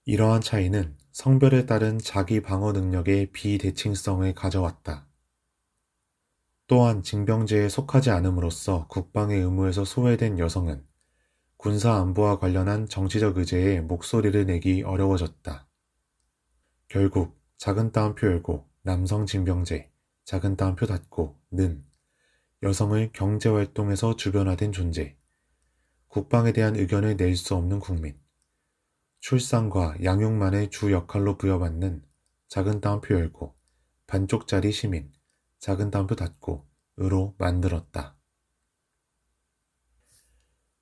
이러한 0.04 0.42
차이는 0.42 0.98
성별에 1.12 1.66
따른 1.66 1.98
자기 1.98 2.42
방어 2.42 2.74
능력의 2.74 3.32
비대칭성을 3.32 4.34
가져왔다. 4.34 5.08
또한 6.68 7.02
징병제에 7.02 7.70
속하지 7.70 8.12
않음으로써 8.12 8.88
국방의 8.88 9.40
의무에서 9.40 9.86
소외된 9.86 10.38
여성은 10.38 10.86
군사 11.58 11.96
안보와 11.96 12.40
관련한 12.40 12.88
정치적 12.88 13.38
의제에 13.38 13.82
목소리를 13.82 14.46
내기 14.46 14.84
어려워졌다. 14.84 15.68
결국 16.90 17.40
작은 17.58 17.92
따옴표 17.92 18.28
열고 18.28 18.68
남성 18.82 19.26
징병제, 19.26 19.92
작은 20.30 20.58
따옴표 20.58 20.86
닫고 20.86 21.40
는 21.50 21.84
여성을 22.62 23.12
경제활동에서 23.14 24.16
주변화된 24.16 24.72
존재, 24.72 25.18
국방에 26.08 26.52
대한 26.54 26.76
의견을 26.76 27.18
낼 27.18 27.36
수 27.36 27.56
없는 27.56 27.80
국민, 27.80 28.16
출산과 29.22 30.04
양육만의 30.04 30.70
주 30.70 30.92
역할로 30.92 31.40
부여받는 31.40 32.06
작은 32.48 32.80
따옴표 32.80 33.16
열고 33.16 33.56
반쪽짜리 34.06 34.72
시민, 34.72 35.12
작은 35.58 35.90
따옴표 35.90 36.14
닫고 36.16 36.70
으로 37.00 37.34
만들었다. 37.40 38.16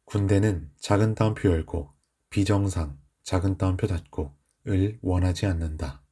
군대는 0.03 0.73
작은 0.75 1.15
따옴표 1.15 1.49
열고 1.51 1.93
비정상, 2.29 2.99
작은 3.23 3.57
따옴표 3.57 3.87
닫고 3.87 4.35
을 4.67 4.99
원하지 5.01 5.45
않는다. 5.45 6.03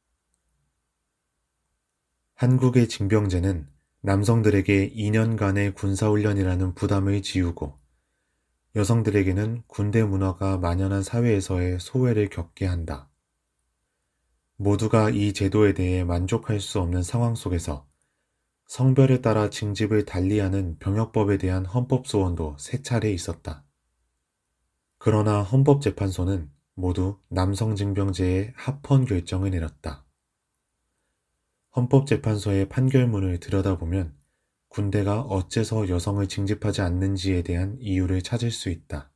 한국의 2.36 2.90
징병제는 2.90 3.66
남성들에게 4.02 4.90
2년간의 4.90 5.74
군사훈련이라는 5.74 6.74
부담을 6.74 7.22
지우고 7.22 7.78
여성들에게는 8.74 9.62
군대 9.66 10.04
문화가 10.04 10.58
만연한 10.58 11.02
사회에서의 11.02 11.80
소외를 11.80 12.28
겪게 12.28 12.66
한다. 12.66 13.08
모두가 14.56 15.08
이 15.08 15.32
제도에 15.32 15.72
대해 15.72 16.04
만족할 16.04 16.60
수 16.60 16.78
없는 16.78 17.02
상황 17.02 17.34
속에서 17.34 17.86
성별에 18.66 19.22
따라 19.22 19.48
징집을 19.48 20.04
달리하는 20.04 20.76
병역법에 20.78 21.38
대한 21.38 21.64
헌법 21.64 22.06
소원도 22.06 22.56
세 22.58 22.82
차례 22.82 23.10
있었다. 23.12 23.64
그러나 24.98 25.40
헌법재판소는 25.40 26.50
모두 26.74 27.18
남성 27.30 27.74
징병제의 27.76 28.52
합헌 28.56 29.06
결정을 29.06 29.52
내렸다. 29.52 30.05
헌법재판소의 31.76 32.70
판결문을 32.70 33.38
들여다보면 33.38 34.16
군대가 34.68 35.20
어째서 35.20 35.90
여성을 35.90 36.26
징집하지 36.26 36.80
않는지에 36.80 37.42
대한 37.42 37.76
이유를 37.80 38.22
찾을 38.22 38.50
수 38.50 38.70
있다. 38.70 39.12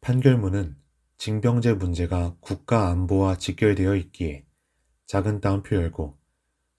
판결문은 0.00 0.76
징병제 1.18 1.74
문제가 1.74 2.36
국가 2.40 2.88
안보와 2.88 3.36
직결되어 3.36 3.96
있기에 3.96 4.46
작은 5.06 5.42
따옴표 5.42 5.76
열고 5.76 6.18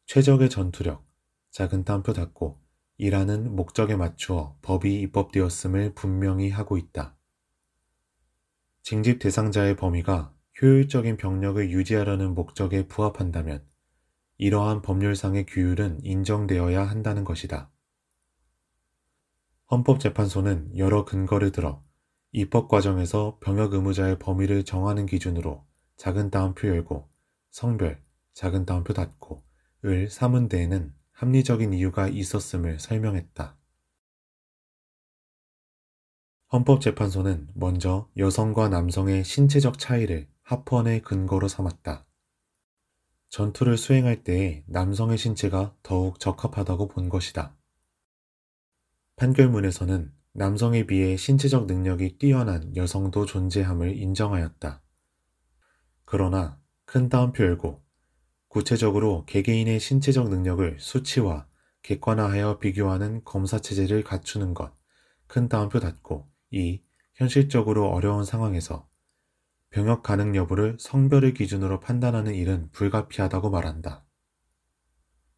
최적의 0.07 0.49
전투력, 0.49 1.05
작은 1.51 1.85
따옴표 1.85 2.13
닫고 2.13 2.59
이라는 2.97 3.55
목적에 3.55 3.95
맞추어 3.95 4.57
법이 4.63 5.01
입법되었음을 5.01 5.93
분명히 5.93 6.49
하고 6.49 6.77
있다. 6.77 7.15
징집 8.81 9.19
대상자의 9.19 9.75
범위가 9.75 10.33
효율적인 10.61 11.17
병력을 11.17 11.69
유지하려는 11.69 12.33
목적에 12.33 12.87
부합한다면 12.87 13.63
이러한 14.37 14.81
법률상의 14.81 15.45
규율은 15.45 15.99
인정되어야 16.03 16.83
한다는 16.83 17.23
것이다. 17.23 17.71
헌법재판소는 19.71 20.77
여러 20.77 21.05
근거를 21.05 21.51
들어 21.51 21.83
입법 22.31 22.67
과정에서 22.67 23.37
병역 23.41 23.73
의무자의 23.73 24.19
범위를 24.19 24.63
정하는 24.63 25.05
기준으로 25.05 25.65
작은 25.97 26.31
따옴표 26.31 26.67
열고 26.67 27.09
성별, 27.51 28.03
작은 28.33 28.65
따옴표 28.65 28.93
닫고 28.93 29.43
을 29.85 30.09
삼은 30.09 30.47
데에는 30.47 30.93
합리적인 31.11 31.73
이유가 31.73 32.07
있었음을 32.07 32.79
설명했다. 32.79 33.57
헌법재판소는 36.53 37.49
먼저 37.53 38.09
여성과 38.15 38.69
남성의 38.69 39.23
신체적 39.23 39.79
차이를 39.79 40.27
합헌의 40.43 41.01
근거로 41.01 41.47
삼았다. 41.47 42.05
전투를 43.33 43.77
수행할 43.77 44.23
때에 44.23 44.63
남성의 44.67 45.17
신체가 45.17 45.73
더욱 45.81 46.19
적합하다고 46.19 46.87
본 46.89 47.09
것이다. 47.09 47.57
판결문에서는 49.15 50.13
남성에 50.33 50.85
비해 50.85 51.17
신체적 51.17 51.65
능력이 51.65 52.19
뛰어난 52.19 52.75
여성도 52.75 53.25
존재함을 53.25 53.97
인정하였다. 53.97 54.83
그러나 56.05 56.61
큰 56.85 57.09
따옴표 57.09 57.43
열고 57.43 57.83
구체적으로 58.49 59.25
개개인의 59.25 59.79
신체적 59.79 60.29
능력을 60.29 60.77
수치화, 60.79 61.47
객관화하여 61.81 62.59
비교하는 62.59 63.23
검사 63.25 63.57
체제를 63.57 64.03
갖추는 64.03 64.53
것, 64.53 64.75
큰 65.25 65.49
따옴표 65.49 65.79
닫고 65.79 66.29
이 66.51 66.83
현실적으로 67.15 67.89
어려운 67.89 68.25
상황에서 68.25 68.87
병역 69.73 70.03
가능 70.03 70.35
여부를 70.35 70.77
성별을 70.79 71.33
기준으로 71.33 71.79
판단하는 71.79 72.35
일은 72.35 72.69
불가피하다고 72.73 73.49
말한다. 73.49 74.05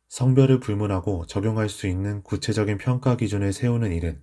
성별을 0.10 0.60
불문하고 0.60 1.26
적용할 1.26 1.70
수 1.70 1.88
있는 1.88 2.22
구체적인 2.22 2.78
평가 2.78 3.16
기준을 3.16 3.54
세우는 3.54 3.94
일은 3.94 4.22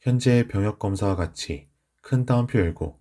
현재의 0.00 0.48
병역 0.48 0.80
검사와 0.80 1.14
같이 1.14 1.70
큰 2.02 2.26
따옴표 2.26 2.58
열고 2.58 3.00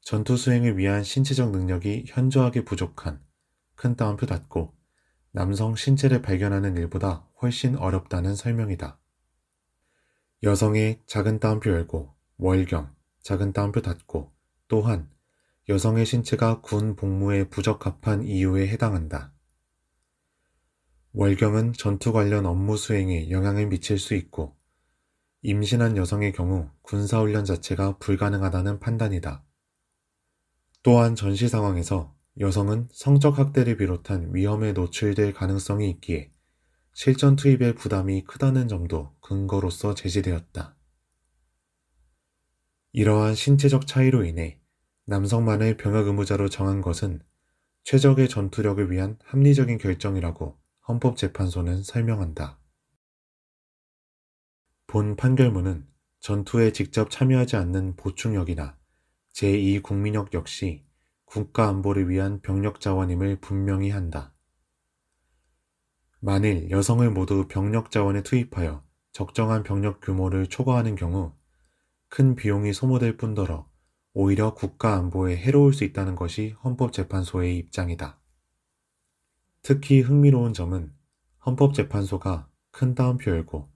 전투 0.00 0.38
수행을 0.38 0.78
위한 0.78 1.04
신체적 1.04 1.50
능력이 1.50 2.06
현저하게 2.08 2.64
부족한 2.64 3.22
큰 3.74 3.94
따옴표 3.94 4.24
닫고 4.24 4.74
남성 5.32 5.76
신체를 5.76 6.22
발견하는 6.22 6.78
일보다 6.78 7.28
훨씬 7.42 7.76
어렵다는 7.76 8.34
설명이다. 8.34 8.98
여성의 10.44 11.02
작은 11.04 11.40
따옴표 11.40 11.72
열고 11.72 12.14
월경 12.38 12.90
작은 13.20 13.52
따옴표 13.52 13.82
닫고 13.82 14.32
또한 14.66 15.12
여성의 15.66 16.04
신체가 16.04 16.60
군 16.60 16.94
복무에 16.94 17.48
부적합한 17.48 18.24
이유에 18.24 18.68
해당한다. 18.68 19.32
월경은 21.12 21.72
전투 21.72 22.12
관련 22.12 22.44
업무 22.44 22.76
수행에 22.76 23.30
영향을 23.30 23.68
미칠 23.68 23.98
수 23.98 24.14
있고 24.14 24.54
임신한 25.40 25.96
여성의 25.96 26.32
경우 26.32 26.68
군사훈련 26.82 27.46
자체가 27.46 27.96
불가능하다는 27.96 28.78
판단이다. 28.80 29.42
또한 30.82 31.14
전시 31.14 31.48
상황에서 31.48 32.14
여성은 32.40 32.88
성적 32.92 33.38
학대를 33.38 33.78
비롯한 33.78 34.34
위험에 34.34 34.72
노출될 34.72 35.32
가능성이 35.32 35.88
있기에 35.90 36.30
실전 36.92 37.36
투입의 37.36 37.74
부담이 37.76 38.24
크다는 38.24 38.68
점도 38.68 39.14
근거로서 39.20 39.94
제시되었다. 39.94 40.76
이러한 42.92 43.34
신체적 43.34 43.86
차이로 43.86 44.24
인해 44.24 44.60
남성만을 45.06 45.76
병역 45.76 46.06
의무자로 46.06 46.48
정한 46.48 46.80
것은 46.80 47.20
최적의 47.84 48.28
전투력을 48.28 48.90
위한 48.90 49.18
합리적인 49.24 49.76
결정이라고 49.76 50.58
헌법재판소는 50.88 51.82
설명한다. 51.82 52.58
본 54.86 55.16
판결문은 55.16 55.86
전투에 56.20 56.72
직접 56.72 57.10
참여하지 57.10 57.56
않는 57.56 57.96
보충역이나 57.96 58.78
제2국민역 59.34 60.32
역시 60.32 60.86
국가 61.26 61.68
안보를 61.68 62.08
위한 62.08 62.40
병력 62.40 62.80
자원임을 62.80 63.40
분명히 63.40 63.90
한다. 63.90 64.32
만일 66.20 66.70
여성을 66.70 67.10
모두 67.10 67.46
병력 67.48 67.90
자원에 67.90 68.22
투입하여 68.22 68.82
적정한 69.12 69.64
병력 69.64 70.00
규모를 70.00 70.46
초과하는 70.46 70.94
경우 70.94 71.34
큰 72.08 72.34
비용이 72.34 72.72
소모될 72.72 73.18
뿐더러 73.18 73.68
오히려 74.14 74.54
국가 74.54 74.94
안보에 74.94 75.36
해로울 75.36 75.74
수 75.74 75.84
있다는 75.84 76.14
것이 76.14 76.54
헌법재판소의 76.64 77.58
입장이다. 77.58 78.18
특히 79.60 80.00
흥미로운 80.00 80.52
점은 80.52 80.94
헌법재판소가 81.44 82.48
큰 82.70 82.94
따옴표 82.94 83.30
열고 83.30 83.68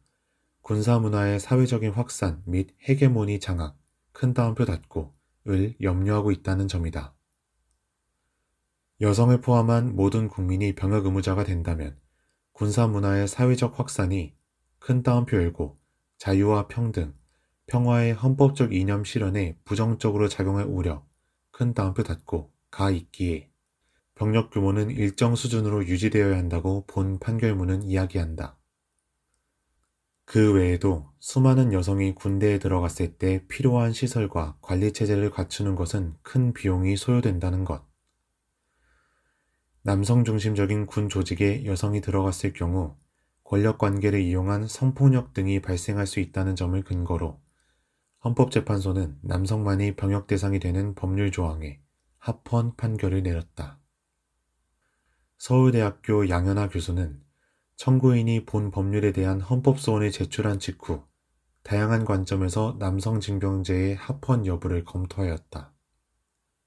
군사문화의 0.63 1.41
사회적인 1.41 1.93
확산 1.93 2.43
및 2.47 2.75
헤게모니 2.89 3.41
장악, 3.41 3.79
큰 4.13 4.33
따옴표 4.33 4.65
닫고 4.65 5.19
을 5.49 5.75
염려하고 5.81 6.31
있다는 6.31 6.69
점이다. 6.69 7.15
여성을 9.01 9.41
포함한 9.41 9.97
모든 9.97 10.29
국민이 10.29 10.75
병역 10.75 11.07
의무자가 11.07 11.45
된다면 11.45 11.99
군사 12.53 12.87
문화의 12.87 13.29
사회적 13.29 13.79
확산이 13.79 14.35
큰 14.79 15.03
따옴표 15.03 15.39
열고 15.39 15.79
자유와 16.19 16.69
평등, 16.69 17.15
평화의 17.69 18.15
헌법적 18.15 18.73
이념 18.73 19.05
실현에 19.05 19.57
부정적으로 19.65 20.29
작용할 20.29 20.65
우려, 20.65 21.05
큰 21.51 21.75
따옴표 21.75 22.03
닫고 22.03 22.51
가 22.71 22.91
있기에 22.91 23.51
병력 24.15 24.51
규모는 24.51 24.91
일정 24.91 25.37
수준으로 25.37 25.87
유지되어야 25.87 26.37
한다고 26.37 26.85
본 26.87 27.19
판결문은 27.19 27.83
이야기한다. 27.83 28.57
그 30.25 30.55
외에도 30.55 31.11
수많은 31.21 31.73
여성이 31.73 32.15
군대에 32.15 32.59
들어갔을 32.59 33.17
때 33.17 33.47
필요한 33.49 33.93
시설과 33.93 34.57
관리 34.61 34.93
체제를 34.93 35.31
갖추는 35.31 35.75
것은 35.75 36.15
큰 36.23 36.53
비용이 36.55 36.97
소요된다는 36.97 37.65
것. 37.65 37.87
남성 39.83 40.25
중심적인 40.25 40.87
군 40.87 41.09
조직에 41.09 41.65
여성이 41.67 42.01
들어갔을 42.01 42.53
경우 42.55 42.97
권력 43.45 43.79
관계를 43.79 44.21
이용한 44.21 44.69
성폭력 44.69 45.33
등이 45.33 45.61
발생할 45.61 46.07
수 46.07 46.21
있다는 46.21 46.57
점을 46.57 46.83
근거로 46.83 47.41
헌법재판소는 48.25 49.19
남성만이 49.23 49.95
병역 49.95 50.27
대상이 50.27 50.59
되는 50.59 50.95
법률 50.95 51.31
조항에 51.31 51.81
합헌 52.19 52.75
판결을 52.77 53.23
내렸다. 53.23 53.79
서울대학교 55.37 56.29
양현아 56.29 56.69
교수는 56.69 57.23
청구인이 57.77 58.45
본 58.45 58.73
법률에 58.73 59.13
대한 59.13 59.41
헌법소원을 59.41 60.11
제출한 60.11 60.59
직후 60.59 61.05
다양한 61.63 62.05
관점에서 62.05 62.77
남성 62.81 63.21
징병제의 63.21 63.95
합헌 63.95 64.47
여부를 64.47 64.85
검토하였다. 64.85 65.73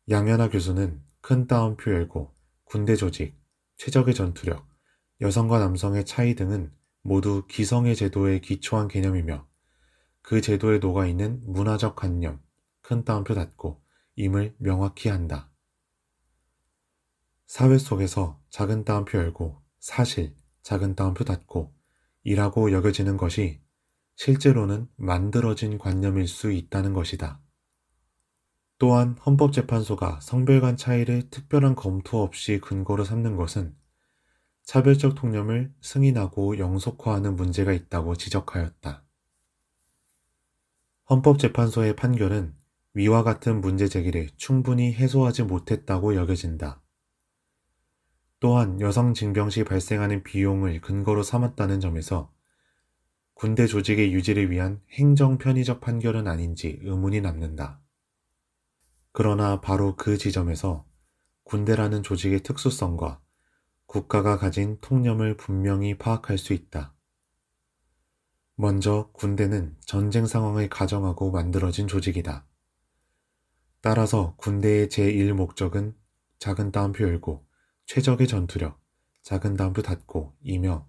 양현아 0.09 0.49
교수는 0.49 1.01
큰 1.19 1.47
따옴표 1.47 1.91
열고 1.91 2.33
군대 2.63 2.95
조직, 2.95 3.37
최적의 3.75 4.13
전투력, 4.13 4.65
여성과 5.19 5.59
남성의 5.59 6.05
차이 6.05 6.33
등은 6.35 6.71
모두 7.01 7.45
기성의 7.47 7.97
제도에 7.97 8.39
기초한 8.39 8.87
개념이며 8.87 9.50
그 10.21 10.41
제도에 10.41 10.79
녹아있는 10.79 11.41
문화적 11.45 11.95
관념, 11.95 12.41
큰 12.81 13.03
따옴표 13.03 13.33
닫고 13.33 13.81
임을 14.15 14.55
명확히 14.57 15.09
한다. 15.09 15.49
사회 17.47 17.77
속에서 17.77 18.39
작은 18.49 18.85
따옴표 18.85 19.17
열고 19.17 19.61
사실, 19.79 20.35
작은 20.63 20.95
따옴표 20.95 21.23
닫고 21.23 21.73
이라고 22.23 22.71
여겨지는 22.71 23.17
것이 23.17 23.61
실제로는 24.15 24.87
만들어진 24.95 25.77
관념일 25.77 26.27
수 26.27 26.51
있다는 26.51 26.93
것이다. 26.93 27.41
또한 28.77 29.17
헌법재판소가 29.25 30.19
성별 30.21 30.61
간 30.61 30.77
차이를 30.77 31.29
특별한 31.29 31.75
검토 31.75 32.21
없이 32.23 32.59
근거로 32.59 33.03
삼는 33.03 33.35
것은 33.35 33.75
차별적 34.63 35.15
통념을 35.15 35.73
승인하고 35.81 36.57
영속화하는 36.57 37.35
문제가 37.35 37.73
있다고 37.73 38.15
지적하였다. 38.15 39.00
헌법재판소의 41.11 41.97
판결은 41.97 42.55
위와 42.93 43.23
같은 43.23 43.59
문제 43.59 43.89
제기를 43.89 44.29
충분히 44.37 44.93
해소하지 44.93 45.43
못했다고 45.43 46.15
여겨진다. 46.15 46.81
또한 48.39 48.79
여성 48.79 49.13
징병 49.13 49.49
시 49.49 49.65
발생하는 49.65 50.23
비용을 50.23 50.79
근거로 50.79 51.21
삼았다는 51.21 51.81
점에서 51.81 52.31
군대 53.33 53.67
조직의 53.67 54.13
유지를 54.13 54.51
위한 54.51 54.79
행정 54.91 55.37
편의적 55.37 55.81
판결은 55.81 56.29
아닌지 56.29 56.79
의문이 56.81 57.19
남는다. 57.19 57.81
그러나 59.11 59.59
바로 59.59 59.97
그 59.97 60.17
지점에서 60.17 60.85
군대라는 61.43 62.03
조직의 62.03 62.39
특수성과 62.43 63.19
국가가 63.85 64.37
가진 64.37 64.77
통념을 64.79 65.35
분명히 65.35 65.97
파악할 65.97 66.37
수 66.37 66.53
있다. 66.53 66.93
먼저 68.61 69.09
군대는 69.13 69.75
전쟁 69.83 70.27
상황을 70.27 70.69
가정하고 70.69 71.31
만들어진 71.31 71.87
조직이다. 71.87 72.45
따라서 73.81 74.35
군대의 74.37 74.87
제1 74.89 75.33
목적은 75.33 75.95
작은 76.37 76.71
따옴표 76.71 77.05
열고 77.05 77.43
최적의 77.87 78.27
전투력, 78.27 78.79
작은 79.23 79.57
따옴표 79.57 79.81
닫고 79.81 80.35
이며 80.43 80.87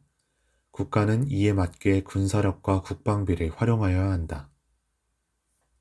국가는 0.71 1.27
이에 1.31 1.55
맞게 1.55 2.03
군사력과 2.03 2.83
국방비를 2.83 3.53
활용하여야 3.57 4.11
한다. 4.11 4.51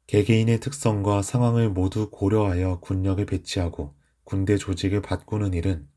개개인의 0.08 0.62
특성과 0.62 1.22
상황을 1.22 1.72
모두 1.72 2.10
고려하여 2.10 2.80
군력을 2.80 3.26
배치하고 3.26 3.98
군대 4.24 4.56
조직을 4.56 5.02
바꾸는 5.02 5.54
일은 5.54 5.90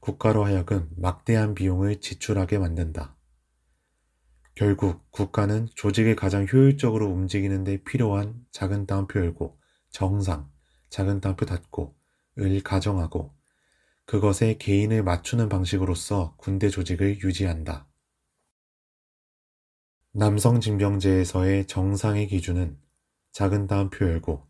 국가로 0.00 0.46
하여금 0.46 0.88
막대한 0.96 1.54
비용을 1.54 2.00
지출하게 2.00 2.56
만든다. 2.56 3.14
결국 4.54 5.10
국가는 5.10 5.68
조직을 5.74 6.14
가장 6.14 6.46
효율적으로 6.50 7.08
움직이는 7.08 7.64
데 7.64 7.82
필요한 7.82 8.44
작은 8.52 8.86
따옴표 8.86 9.18
열고 9.20 9.58
정상, 9.90 10.48
작은 10.90 11.20
따옴표 11.20 11.44
닫고 11.46 11.94
을 12.38 12.60
가정하고 12.62 13.32
그것에 14.06 14.56
개인을 14.58 15.04
맞추는 15.04 15.48
방식으로서 15.48 16.34
군대 16.36 16.68
조직을 16.68 17.20
유지한다. 17.22 17.86
남성 20.12 20.60
징병제에서의 20.60 21.66
정상의 21.66 22.26
기준은 22.26 22.78
작은 23.32 23.66
따옴표 23.66 24.06
열고 24.06 24.46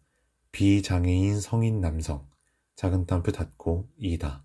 비장애인 0.53 1.40
성인 1.40 1.81
남성 1.81 2.29
작은 2.77 3.07
따옴표 3.07 3.33
닫고 3.33 3.88
이다. 3.97 4.45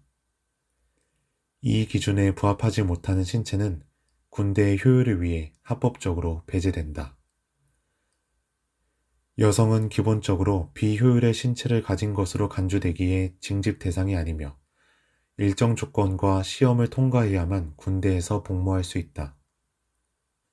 이 1.62 1.86
기준에 1.86 2.36
부합하지 2.36 2.84
못하는 2.84 3.24
신체는 3.24 3.84
군대의 4.30 4.80
효율을 4.84 5.22
위해 5.22 5.54
합법적으로 5.62 6.44
배제된다. 6.48 7.18
여성은 9.38 9.90
기본적으로 9.90 10.72
비효율의 10.74 11.34
신체를 11.34 11.82
가진 11.82 12.14
것으로 12.14 12.50
간주되기에 12.50 13.36
징집 13.40 13.80
대상이 13.80 14.16
아니며 14.18 14.58
일정 15.38 15.76
조건과 15.76 16.44
시험을 16.44 16.90
통과해야만 16.90 17.76
군대에서 17.78 18.44
복무할 18.44 18.84
수 18.84 18.98
있다. 18.98 19.38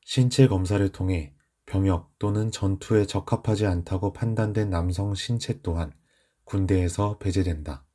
신체 0.05 0.47
검사를 0.47 0.89
통해 0.91 1.35
병역 1.67 2.17
또는 2.21 2.53
전투에 2.53 3.07
적합하지 3.07 3.67
않다고 3.67 4.13
판단된 4.13 4.71
남성 4.71 5.17
신체 5.17 5.61
또한 5.63 5.93
군대에서 6.45 7.19
배제된다. 7.19 7.86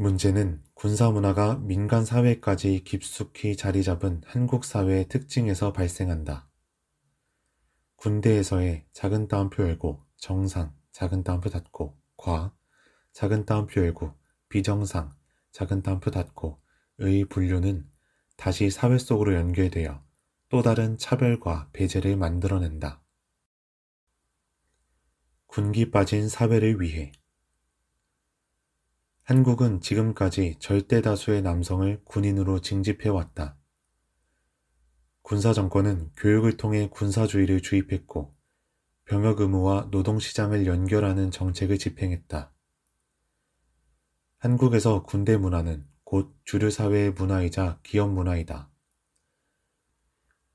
문제는 0.00 0.62
군사 0.74 1.10
문화가 1.10 1.56
민간 1.56 2.04
사회까지 2.04 2.84
깊숙이 2.84 3.56
자리 3.56 3.82
잡은 3.82 4.22
한국 4.26 4.64
사회의 4.64 5.08
특징에서 5.08 5.72
발생한다. 5.72 6.48
군대에서의 7.96 8.86
작은 8.92 9.26
따옴표 9.26 9.64
열고 9.64 10.00
정상, 10.16 10.72
작은 10.92 11.24
따옴표 11.24 11.50
닫고 11.50 11.98
과, 12.16 12.54
작은 13.12 13.44
따옴표 13.44 13.80
열고 13.80 14.14
비정상, 14.48 15.16
작은 15.50 15.82
따옴표 15.82 16.12
닫고 16.12 16.62
의 16.98 17.24
분류는 17.24 17.90
다시 18.36 18.70
사회 18.70 18.98
속으로 18.98 19.34
연결되어 19.34 20.00
또 20.48 20.62
다른 20.62 20.96
차별과 20.96 21.70
배제를 21.72 22.16
만들어낸다. 22.16 23.02
군기 25.48 25.90
빠진 25.90 26.28
사회를 26.28 26.80
위해 26.80 27.10
한국은 29.28 29.82
지금까지 29.82 30.56
절대 30.58 31.02
다수의 31.02 31.42
남성을 31.42 32.00
군인으로 32.04 32.62
징집해왔다. 32.62 33.58
군사정권은 35.20 36.12
교육을 36.16 36.56
통해 36.56 36.88
군사주의를 36.90 37.60
주입했고 37.60 38.34
병역 39.04 39.42
의무와 39.42 39.88
노동시장을 39.90 40.64
연결하는 40.64 41.30
정책을 41.30 41.76
집행했다. 41.76 42.54
한국에서 44.38 45.02
군대 45.02 45.36
문화는 45.36 45.86
곧 46.04 46.34
주류 46.44 46.70
사회의 46.70 47.10
문화이자 47.10 47.80
기업 47.82 48.10
문화이다. 48.10 48.70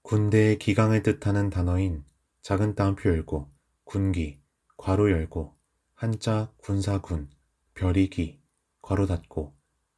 군대의 0.01 0.57
기강을 0.57 1.03
뜻하는 1.03 1.51
단어인 1.51 2.03
작은 2.41 2.73
따옴표 2.73 3.11
열고 3.11 3.53
군기 3.83 4.41
괄호 4.77 5.11
열고 5.11 5.55
한자 5.93 6.51
군사군 6.57 7.29
별이기 7.75 8.42
괄호 8.83 9.07
닫고 9.07 9.55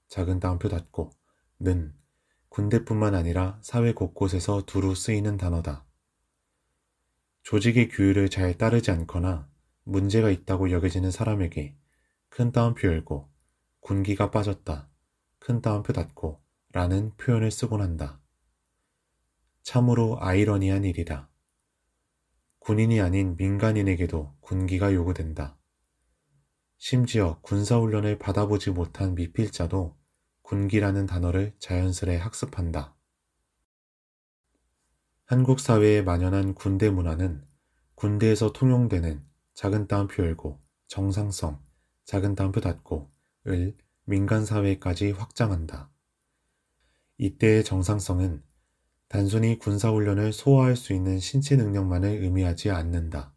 작은 0.08 0.40
따옴표 0.40 0.70
닫고 0.70 1.10
는 1.60 1.94
군대뿐만 2.50 3.16
아니라 3.16 3.60
사회 3.62 3.94
곳곳에서 3.94 4.66
두루 4.66 4.96
쓰이는 4.96 5.38
단어다. 5.38 5.86
조직의 7.44 7.90
규율을 7.90 8.30
잘 8.30 8.58
따르지 8.58 8.92
않거나 8.92 9.50
문제가 9.84 10.30
있다고 10.30 10.72
여겨지는 10.72 11.12
사람에게 11.12 11.76
큰 12.30 12.52
따옴표 12.52 12.88
열고 12.88 13.30
군기가 13.82 14.32
빠졌다. 14.32 14.90
큰 15.40 15.62
따옴표 15.62 15.92
닫고 15.92 16.42
라는 16.72 17.12
표현을 17.18 17.52
쓰곤 17.52 17.82
한다. 17.82 18.22
참으로 19.64 20.18
아이러니한 20.20 20.84
일이다. 20.84 21.30
군인이 22.60 23.02
아닌 23.02 23.36
민간인에게도 23.36 24.36
군기가 24.42 24.94
요구된다. 24.94 25.58
심지어 26.78 27.40
군사훈련을 27.42 28.20
받아보지 28.20 28.72
못한 28.72 29.16
미필자도 29.16 29.98
군기라는 30.42 31.06
단어를 31.06 31.54
자연스레 31.60 32.18
학습한다. 32.18 32.96
한국 35.26 35.60
사회에 35.60 36.02
만연한 36.02 36.54
군대 36.54 36.90
문화는 36.90 37.44
군대에서 37.96 38.54
통용되는 38.54 39.26
작은 39.56 39.88
따옴표 39.88 40.24
열고 40.24 40.62
정상성, 40.88 41.64
작은 42.04 42.36
따옴표 42.36 42.62
닫고 42.62 43.12
을 43.48 43.76
민간 44.06 44.46
사회까지 44.46 45.12
확장한다. 45.12 45.92
이때의 47.18 47.64
정상성은 47.64 48.44
단순히 49.08 49.60
군사훈련을 49.60 50.34
소화할 50.34 50.76
수 50.76 50.94
있는 50.94 51.20
신체 51.20 51.56
능력만을 51.56 52.10
의미하지 52.24 52.72
않는다. 52.72 53.35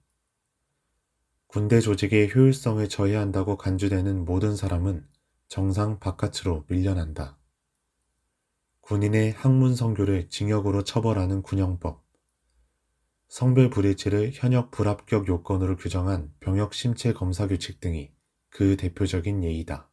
군대 1.48 1.80
조직의 1.80 2.34
효율성을 2.34 2.86
저해한다고 2.90 3.56
간주되는 3.56 4.26
모든 4.26 4.54
사람은 4.54 5.08
정상 5.48 5.98
바깥으로 5.98 6.66
밀려난다. 6.68 7.38
군인의 8.82 9.32
학문 9.32 9.74
성교를 9.74 10.28
징역으로 10.28 10.84
처벌하는 10.84 11.40
군형법, 11.40 12.04
성별 13.28 13.70
불일치를 13.70 14.32
현역 14.34 14.70
불합격 14.70 15.26
요건으로 15.26 15.76
규정한 15.76 16.30
병역 16.38 16.74
심체 16.74 17.14
검사 17.14 17.46
규칙 17.48 17.80
등이 17.80 18.12
그 18.50 18.76
대표적인 18.76 19.42
예이다. 19.42 19.88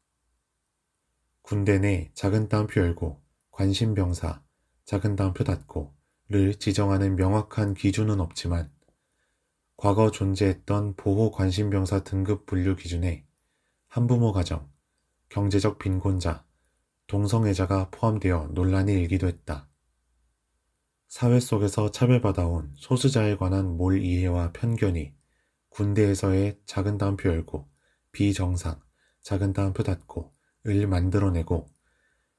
군대 1.41 1.79
내 1.79 2.11
작은 2.15 2.49
따옴표 2.49 2.81
열고 2.81 3.21
관심병사, 3.51 4.43
작은 4.83 5.15
따옴표 5.15 5.45
닫고를 5.45 6.55
지정하는 6.59 7.15
명확한 7.15 7.75
기준은 7.75 8.19
없지만 8.19 8.74
과거 9.77 10.09
존재했던 10.11 10.95
보호 10.95 11.31
관심병사 11.31 12.03
등급 12.03 12.45
분류 12.45 12.75
기준에 12.75 13.25
한부모 13.87 14.31
가정, 14.31 14.69
경제적 15.29 15.79
빈곤자, 15.79 16.45
동성애자가 17.07 17.89
포함되어 17.91 18.49
논란이 18.53 18.93
일기도 18.93 19.27
했다. 19.27 19.69
사회 21.07 21.39
속에서 21.39 21.91
차별받아온 21.91 22.73
소수자에 22.75 23.37
관한 23.37 23.77
몰 23.77 24.01
이해와 24.01 24.51
편견이 24.51 25.13
군대에서의 25.69 26.59
작은 26.65 26.97
따옴표 26.97 27.29
열고 27.29 27.69
비정상, 28.11 28.81
작은 29.21 29.53
따옴표 29.53 29.83
닫고 29.83 30.33
을 30.67 30.87
만들어내고 30.87 31.69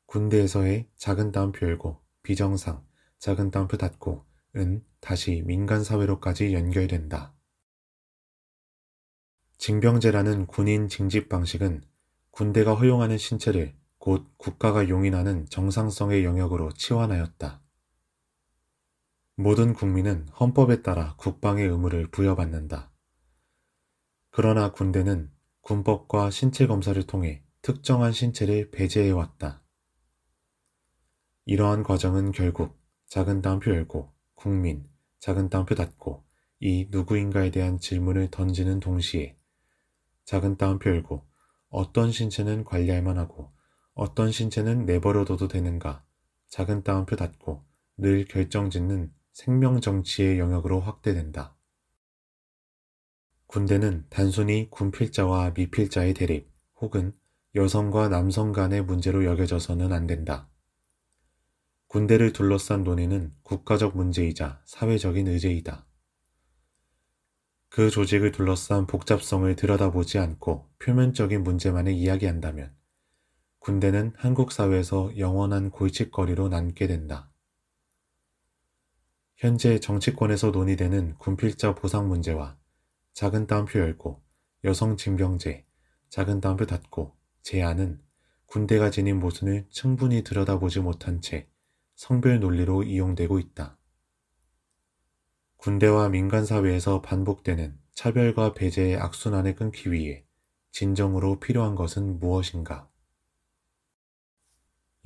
군대에서의 0.06 0.88
작은 0.96 1.30
따옴표 1.32 1.66
열고 1.66 2.02
비정상, 2.22 2.84
작은 3.18 3.50
따옴표 3.50 3.76
닫고 3.76 4.25
은 4.56 4.84
다시 5.00 5.42
민간 5.44 5.84
사회로까지 5.84 6.54
연결된다. 6.54 7.34
징병제라는 9.58 10.46
군인 10.46 10.88
징집 10.88 11.28
방식은 11.28 11.82
군대가 12.30 12.74
허용하는 12.74 13.18
신체를 13.18 13.74
곧 13.98 14.30
국가가 14.36 14.88
용인하는 14.88 15.46
정상성의 15.48 16.24
영역으로 16.24 16.72
치환하였다. 16.72 17.62
모든 19.36 19.74
국민은 19.74 20.28
헌법에 20.40 20.82
따라 20.82 21.14
국방의 21.16 21.68
의무를 21.68 22.10
부여받는다. 22.10 22.90
그러나 24.30 24.72
군대는 24.72 25.30
군법과 25.60 26.30
신체 26.30 26.66
검사를 26.66 27.00
통해 27.06 27.42
특정한 27.60 28.12
신체를 28.12 28.70
배제해왔다. 28.70 29.62
이러한 31.44 31.82
과정은 31.82 32.32
결국 32.32 32.78
작은 33.06 33.42
따옴표 33.42 33.72
열고 33.72 34.15
국민, 34.46 34.88
작은 35.18 35.48
따옴표 35.48 35.74
닫고 35.74 36.22
이 36.60 36.86
누구인가에 36.92 37.50
대한 37.50 37.80
질문을 37.80 38.30
던지는 38.30 38.78
동시에 38.78 39.34
작은 40.24 40.56
따옴표 40.56 40.88
열고 40.88 41.26
어떤 41.68 42.12
신체는 42.12 42.62
관리할 42.62 43.02
만하고 43.02 43.50
어떤 43.94 44.30
신체는 44.30 44.86
내버려둬도 44.86 45.48
되는가 45.48 46.04
작은 46.46 46.84
따옴표 46.84 47.16
닫고 47.16 47.64
늘 47.96 48.24
결정짓는 48.24 49.12
생명 49.32 49.80
정치의 49.80 50.38
영역으로 50.38 50.78
확대된다. 50.78 51.56
군대는 53.48 54.06
단순히 54.10 54.70
군필자와 54.70 55.54
미필자의 55.56 56.14
대립 56.14 56.52
혹은 56.80 57.12
여성과 57.56 58.10
남성 58.10 58.52
간의 58.52 58.84
문제로 58.84 59.24
여겨져서는 59.24 59.92
안 59.92 60.06
된다. 60.06 60.48
군대를 61.88 62.32
둘러싼 62.32 62.82
논의는 62.82 63.32
국가적 63.42 63.96
문제이자 63.96 64.60
사회적인 64.64 65.28
의제이다. 65.28 65.86
그 67.68 67.90
조직을 67.90 68.32
둘러싼 68.32 68.86
복잡성을 68.86 69.54
들여다보지 69.54 70.18
않고 70.18 70.68
표면적인 70.78 71.42
문제만을 71.42 71.92
이야기한다면 71.92 72.74
군대는 73.58 74.14
한국 74.16 74.52
사회에서 74.52 75.16
영원한 75.18 75.70
골칫거리로 75.70 76.48
남게 76.48 76.86
된다. 76.86 77.30
현재 79.36 79.78
정치권에서 79.78 80.50
논의되는 80.50 81.18
군필자 81.18 81.74
보상 81.74 82.08
문제와 82.08 82.56
작은 83.12 83.46
따옴표 83.46 83.78
열고 83.78 84.22
여성 84.64 84.96
징병제, 84.96 85.66
작은 86.08 86.40
따옴표 86.40 86.66
닫고 86.66 87.14
제안은 87.42 88.00
군대가 88.46 88.90
지닌 88.90 89.20
모순을 89.20 89.66
충분히 89.70 90.24
들여다보지 90.24 90.80
못한 90.80 91.20
채 91.20 91.48
성별 91.96 92.40
논리로 92.40 92.82
이용되고 92.82 93.38
있다. 93.38 93.78
군대와 95.56 96.10
민간사회에서 96.10 97.00
반복되는 97.00 97.76
차별과 97.94 98.52
배제의 98.52 98.96
악순환을 98.96 99.56
끊기 99.56 99.90
위해 99.90 100.24
진정으로 100.70 101.40
필요한 101.40 101.74
것은 101.74 102.20
무엇인가? 102.20 102.88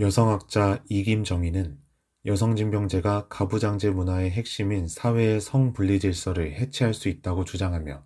여성학자 0.00 0.82
이김정희는 0.88 1.78
여성징병제가 2.26 3.28
가부장제 3.28 3.90
문화의 3.90 4.32
핵심인 4.32 4.88
사회의 4.88 5.40
성분리 5.40 6.00
질서를 6.00 6.54
해체할 6.54 6.92
수 6.92 7.08
있다고 7.08 7.44
주장하며 7.44 8.04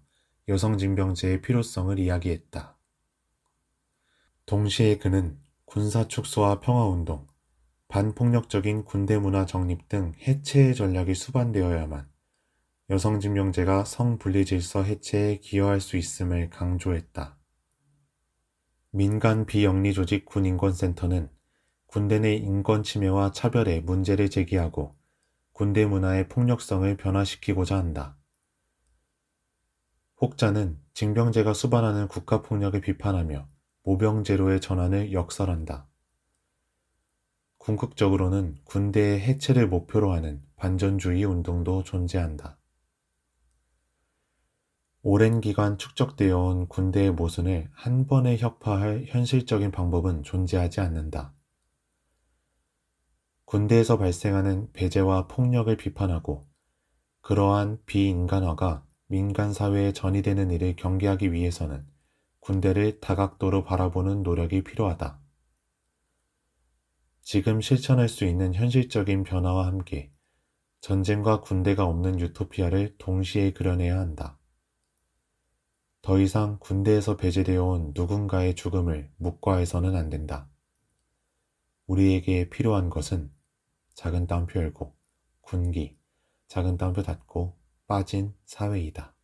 여성징병제의 0.48 1.40
필요성을 1.40 1.98
이야기했다. 1.98 2.76
동시에 4.44 4.98
그는 4.98 5.38
군사 5.64 6.06
축소와 6.06 6.60
평화운동, 6.60 7.26
반폭력적인 7.88 8.84
군대 8.84 9.18
문화 9.18 9.46
정립 9.46 9.88
등 9.88 10.12
해체의 10.20 10.74
전략이 10.74 11.14
수반되어야만 11.14 12.08
여성징병제가 12.90 13.84
성분리 13.84 14.44
질서 14.44 14.82
해체에 14.82 15.38
기여할 15.38 15.80
수 15.80 15.96
있음을 15.96 16.50
강조했다. 16.50 17.38
민간 18.90 19.46
비영리 19.46 19.92
조직 19.94 20.24
군인권센터는 20.24 21.30
군대 21.86 22.18
내 22.18 22.34
인권 22.34 22.82
침해와 22.82 23.32
차별에 23.32 23.80
문제를 23.80 24.28
제기하고 24.28 24.96
군대 25.52 25.86
문화의 25.86 26.28
폭력성을 26.28 26.96
변화시키고자 26.96 27.76
한다. 27.76 28.18
혹자는 30.20 30.78
징병제가 30.94 31.54
수반하는 31.54 32.08
국가폭력을 32.08 32.80
비판하며 32.80 33.48
모병제로의 33.84 34.60
전환을 34.60 35.12
역설한다. 35.12 35.88
궁극적으로는 37.64 38.58
군대의 38.64 39.20
해체를 39.20 39.68
목표로 39.68 40.12
하는 40.12 40.42
반전주의 40.56 41.24
운동도 41.24 41.82
존재한다. 41.82 42.58
오랜 45.00 45.40
기간 45.40 45.78
축적되어 45.78 46.38
온 46.38 46.68
군대의 46.68 47.12
모순을 47.12 47.70
한 47.72 48.06
번에 48.06 48.36
혁파할 48.36 49.04
현실적인 49.06 49.70
방법은 49.70 50.24
존재하지 50.24 50.82
않는다. 50.82 51.32
군대에서 53.46 53.96
발생하는 53.96 54.70
배제와 54.74 55.26
폭력을 55.26 55.74
비판하고 55.74 56.46
그러한 57.22 57.78
비인간화가 57.86 58.84
민간 59.06 59.54
사회에 59.54 59.94
전이되는 59.94 60.50
일을 60.50 60.76
경계하기 60.76 61.32
위해서는 61.32 61.86
군대를 62.40 63.00
다각도로 63.00 63.64
바라보는 63.64 64.22
노력이 64.22 64.64
필요하다. 64.64 65.23
지금 67.24 67.62
실천할 67.62 68.10
수 68.10 68.26
있는 68.26 68.54
현실적인 68.54 69.24
변화와 69.24 69.66
함께 69.66 70.12
전쟁과 70.80 71.40
군대가 71.40 71.86
없는 71.86 72.20
유토피아를 72.20 72.96
동시에 72.98 73.54
그려내야 73.54 73.98
한다. 73.98 74.38
더 76.02 76.20
이상 76.20 76.58
군대에서 76.60 77.16
배제되어 77.16 77.64
온 77.64 77.92
누군가의 77.94 78.54
죽음을 78.54 79.10
묵과해서는 79.16 79.96
안 79.96 80.10
된다. 80.10 80.50
우리에게 81.86 82.50
필요한 82.50 82.90
것은 82.90 83.32
작은 83.94 84.26
따옴표 84.26 84.60
열고 84.60 84.94
군기, 85.40 85.98
작은 86.48 86.76
따옴표 86.76 87.02
닫고 87.02 87.58
빠진 87.86 88.34
사회이다. 88.44 89.16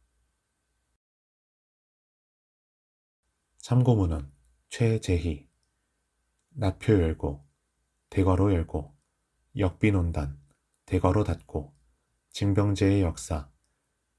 참고문헌 3.58 4.32
최재희 4.70 5.50
나표 6.48 6.94
열고 6.94 7.49
대괄호 8.10 8.52
열고 8.52 8.94
역비논단 9.56 10.38
대괄호 10.86 11.24
닫고 11.24 11.72
징병제의 12.32 13.02
역사 13.02 13.50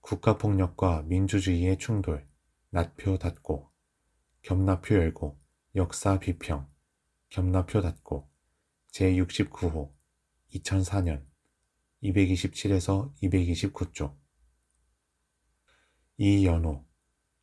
국가폭력과 0.01 1.03
민주주의의 1.03 1.77
충돌, 1.77 2.27
낫표 2.71 3.17
닫고, 3.17 3.69
겸납표 4.41 4.95
열고, 4.95 5.39
역사 5.75 6.19
비평, 6.19 6.67
겸납표 7.29 7.81
닫고, 7.81 8.29
제69호, 8.91 9.93
2004년, 10.53 11.25
227에서 12.03 13.13
229쪽. 13.21 14.17
이연호, 16.17 16.83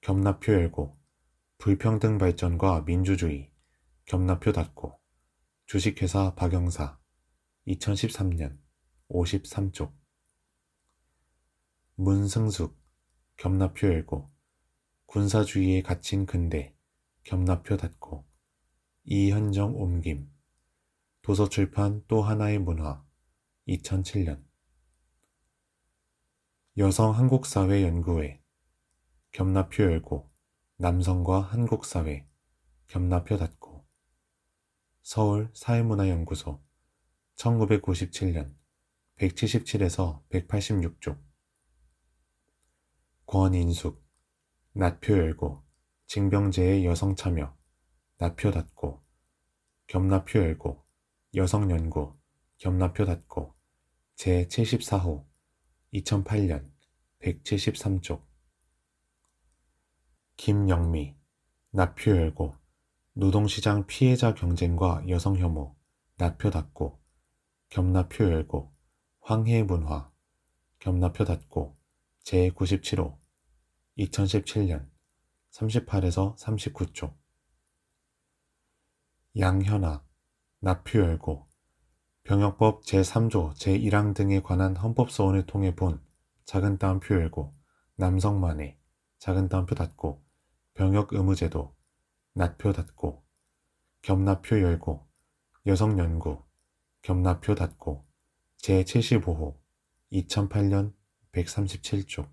겸납표 0.01 0.53
열고, 0.53 0.99
불평등 1.59 2.19
발전과 2.19 2.83
민주주의, 2.83 3.51
겸납표 4.05 4.53
닫고, 4.53 5.01
주식회사 5.69 6.35
박영사, 6.35 6.99
2013년, 7.67 8.59
53쪽. 9.11 9.93
문승숙, 11.97 12.75
겸납표 13.37 13.89
열고, 13.89 14.33
군사주의에 15.05 15.83
갇힌 15.83 16.25
근대, 16.25 16.75
겸납표 17.25 17.77
닫고, 17.77 18.27
이현정 19.05 19.77
옮김, 19.77 20.33
도서출판 21.21 22.03
또 22.09 22.23
하나의 22.23 22.61
문화, 22.61 23.05
2007년. 23.67 24.43
여성 26.79 27.15
한국사회 27.15 27.83
연구회, 27.83 28.43
겸납표 29.33 29.83
열고, 29.83 30.33
남성과 30.79 31.43
한국사회, 31.43 32.27
겸납표 32.87 33.37
닫고, 33.37 33.68
서울 35.11 35.49
사회문화연구소, 35.55 36.62
1997년, 37.37 38.55
177에서 39.16 40.23
186쪽. 40.29 41.18
권인숙, 43.25 44.05
낫표 44.75 45.16
열고, 45.16 45.64
징병제의 46.09 46.85
여성 46.85 47.16
참여, 47.16 47.57
낫표 48.18 48.51
닫고, 48.51 49.03
겸납표 49.87 50.40
열고, 50.40 50.85
여성 51.37 51.71
연구, 51.71 52.14
겸납표 52.59 53.07
닫고, 53.07 53.55
제74호, 54.16 55.25
2008년, 55.94 56.71
173쪽. 57.23 58.27
김영미, 60.37 61.16
납표 61.71 62.11
열고, 62.11 62.68
노동시장 63.21 63.85
피해자 63.89 64.33
경쟁과 64.33 65.03
여성 65.09 65.37
혐오, 65.37 65.75
납표 66.19 66.51
닫고, 66.51 67.01
겸납표 67.69 68.23
열고, 68.23 68.73
황해 69.23 69.65
문화, 69.65 70.09
겸납표 70.79 71.25
닫고, 71.25 71.77
제97호 72.23 73.19
2017년 73.99 74.89
38에서 75.51 76.39
39쪽 76.39 77.17
양현아 79.37 80.05
납표 80.61 81.01
열고 81.01 81.49
병역법 82.23 82.85
제3조 82.85 83.55
제1항 83.55 84.15
등에 84.15 84.43
관한 84.43 84.77
헌법소원을 84.77 85.47
통해 85.47 85.75
본 85.75 86.01
작은 86.45 86.79
따옴표 86.79 87.17
열고 87.17 87.53
남성만의 87.97 88.79
작은 89.19 89.49
따옴표 89.49 89.75
닫고 89.75 90.23
병역 90.75 91.13
의무제도 91.13 91.78
납표 92.38 92.72
닫고 92.72 93.27
겸납표 94.01 94.61
열고 94.61 95.05
여성연구 95.66 96.44
겸납표 97.03 97.57
닫고 97.57 98.07
제75호 98.59 99.59
2008년 100.12 100.94
137쪽 101.33 102.31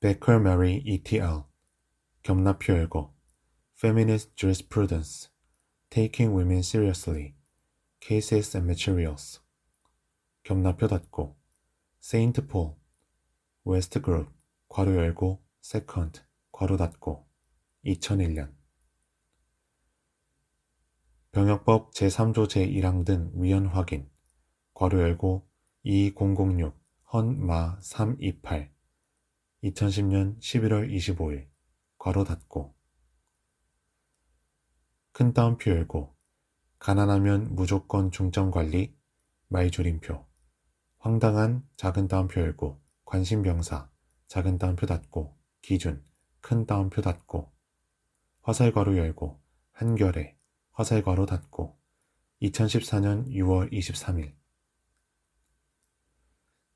베커 0.00 0.40
메리 0.40 0.82
ETL 0.84 1.44
겸납표 2.24 2.72
열고 2.72 3.14
Feminist 3.78 4.32
Jurisprudence 4.34 5.30
Taking 5.90 6.36
Women 6.36 6.58
Seriously 6.58 7.36
Cases 8.00 8.56
and 8.56 8.66
Materials 8.66 9.40
겸납표 10.42 10.88
닫고 10.88 11.38
세인트 12.00 12.48
폴 12.48 12.74
West 13.64 14.00
Group 14.02 14.34
괄호 14.68 14.96
열고 14.96 15.40
second 15.60 16.22
괄호 16.50 16.76
닫고 16.76 17.29
2001년. 17.84 18.52
병역법 21.32 21.94
제3조 21.94 22.46
제1항 22.46 23.06
등 23.06 23.30
위헌 23.34 23.66
확인. 23.66 24.10
괄호 24.74 25.00
열고 25.00 25.48
2006 25.84 26.74
헌마 27.12 27.78
328 27.80 28.70
2010년 29.64 30.38
11월 30.40 30.90
25일. 30.90 31.48
괄호 31.98 32.24
닫고. 32.24 32.74
큰 35.12 35.32
따옴표 35.32 35.70
열고. 35.70 36.14
가난하면 36.78 37.54
무조건 37.54 38.10
중점관리. 38.10 38.94
마이조림표. 39.48 40.26
황당한 40.98 41.66
작은 41.76 42.08
따옴표 42.08 42.40
열고. 42.40 42.80
관심병사. 43.04 43.90
작은 44.28 44.58
따옴표 44.58 44.86
닫고. 44.86 45.36
기준. 45.62 46.04
큰 46.40 46.66
따옴표 46.66 47.02
닫고 47.02 47.59
화살괄호 48.42 48.96
열고 48.96 49.38
한결에 49.72 50.34
화살괄호 50.72 51.26
닫고 51.26 51.78
2014년 52.40 53.26
6월 53.28 53.70
23일. 53.70 54.34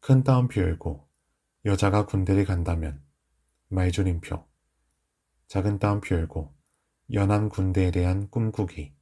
큰 0.01 0.23
따옴표 0.23 0.61
열고 0.61 1.09
여자가 1.65 2.05
군대를 2.05 2.45
간다면 2.45 3.03
말조림표 3.69 4.47
작은 5.47 5.79
따옴표 5.79 6.17
열고 6.17 6.55
연안 7.15 7.49
군대에 7.49 7.91
대한 7.91 8.29
꿈꾸기 8.29 8.95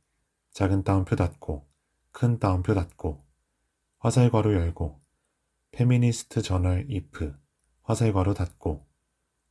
작은 0.53 0.85
따옴표 0.85 1.17
닫고 1.17 1.69
큰 2.13 2.39
따옴표 2.39 2.75
닫고 2.75 3.25
화살괄호 3.99 4.55
열고 4.55 5.03
페미니스트 5.73 6.43
저널 6.43 6.87
이프 6.89 7.37
화살괄호 7.83 8.35
닫고 8.35 8.87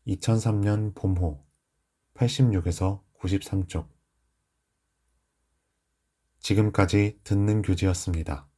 2003년 0.08 0.95
봄호 0.95 1.50
86에서 2.15 3.02
93쪽 3.19 3.88
지금까지 6.39 7.19
듣는 7.24 7.62
교지였습니다. 7.62 8.50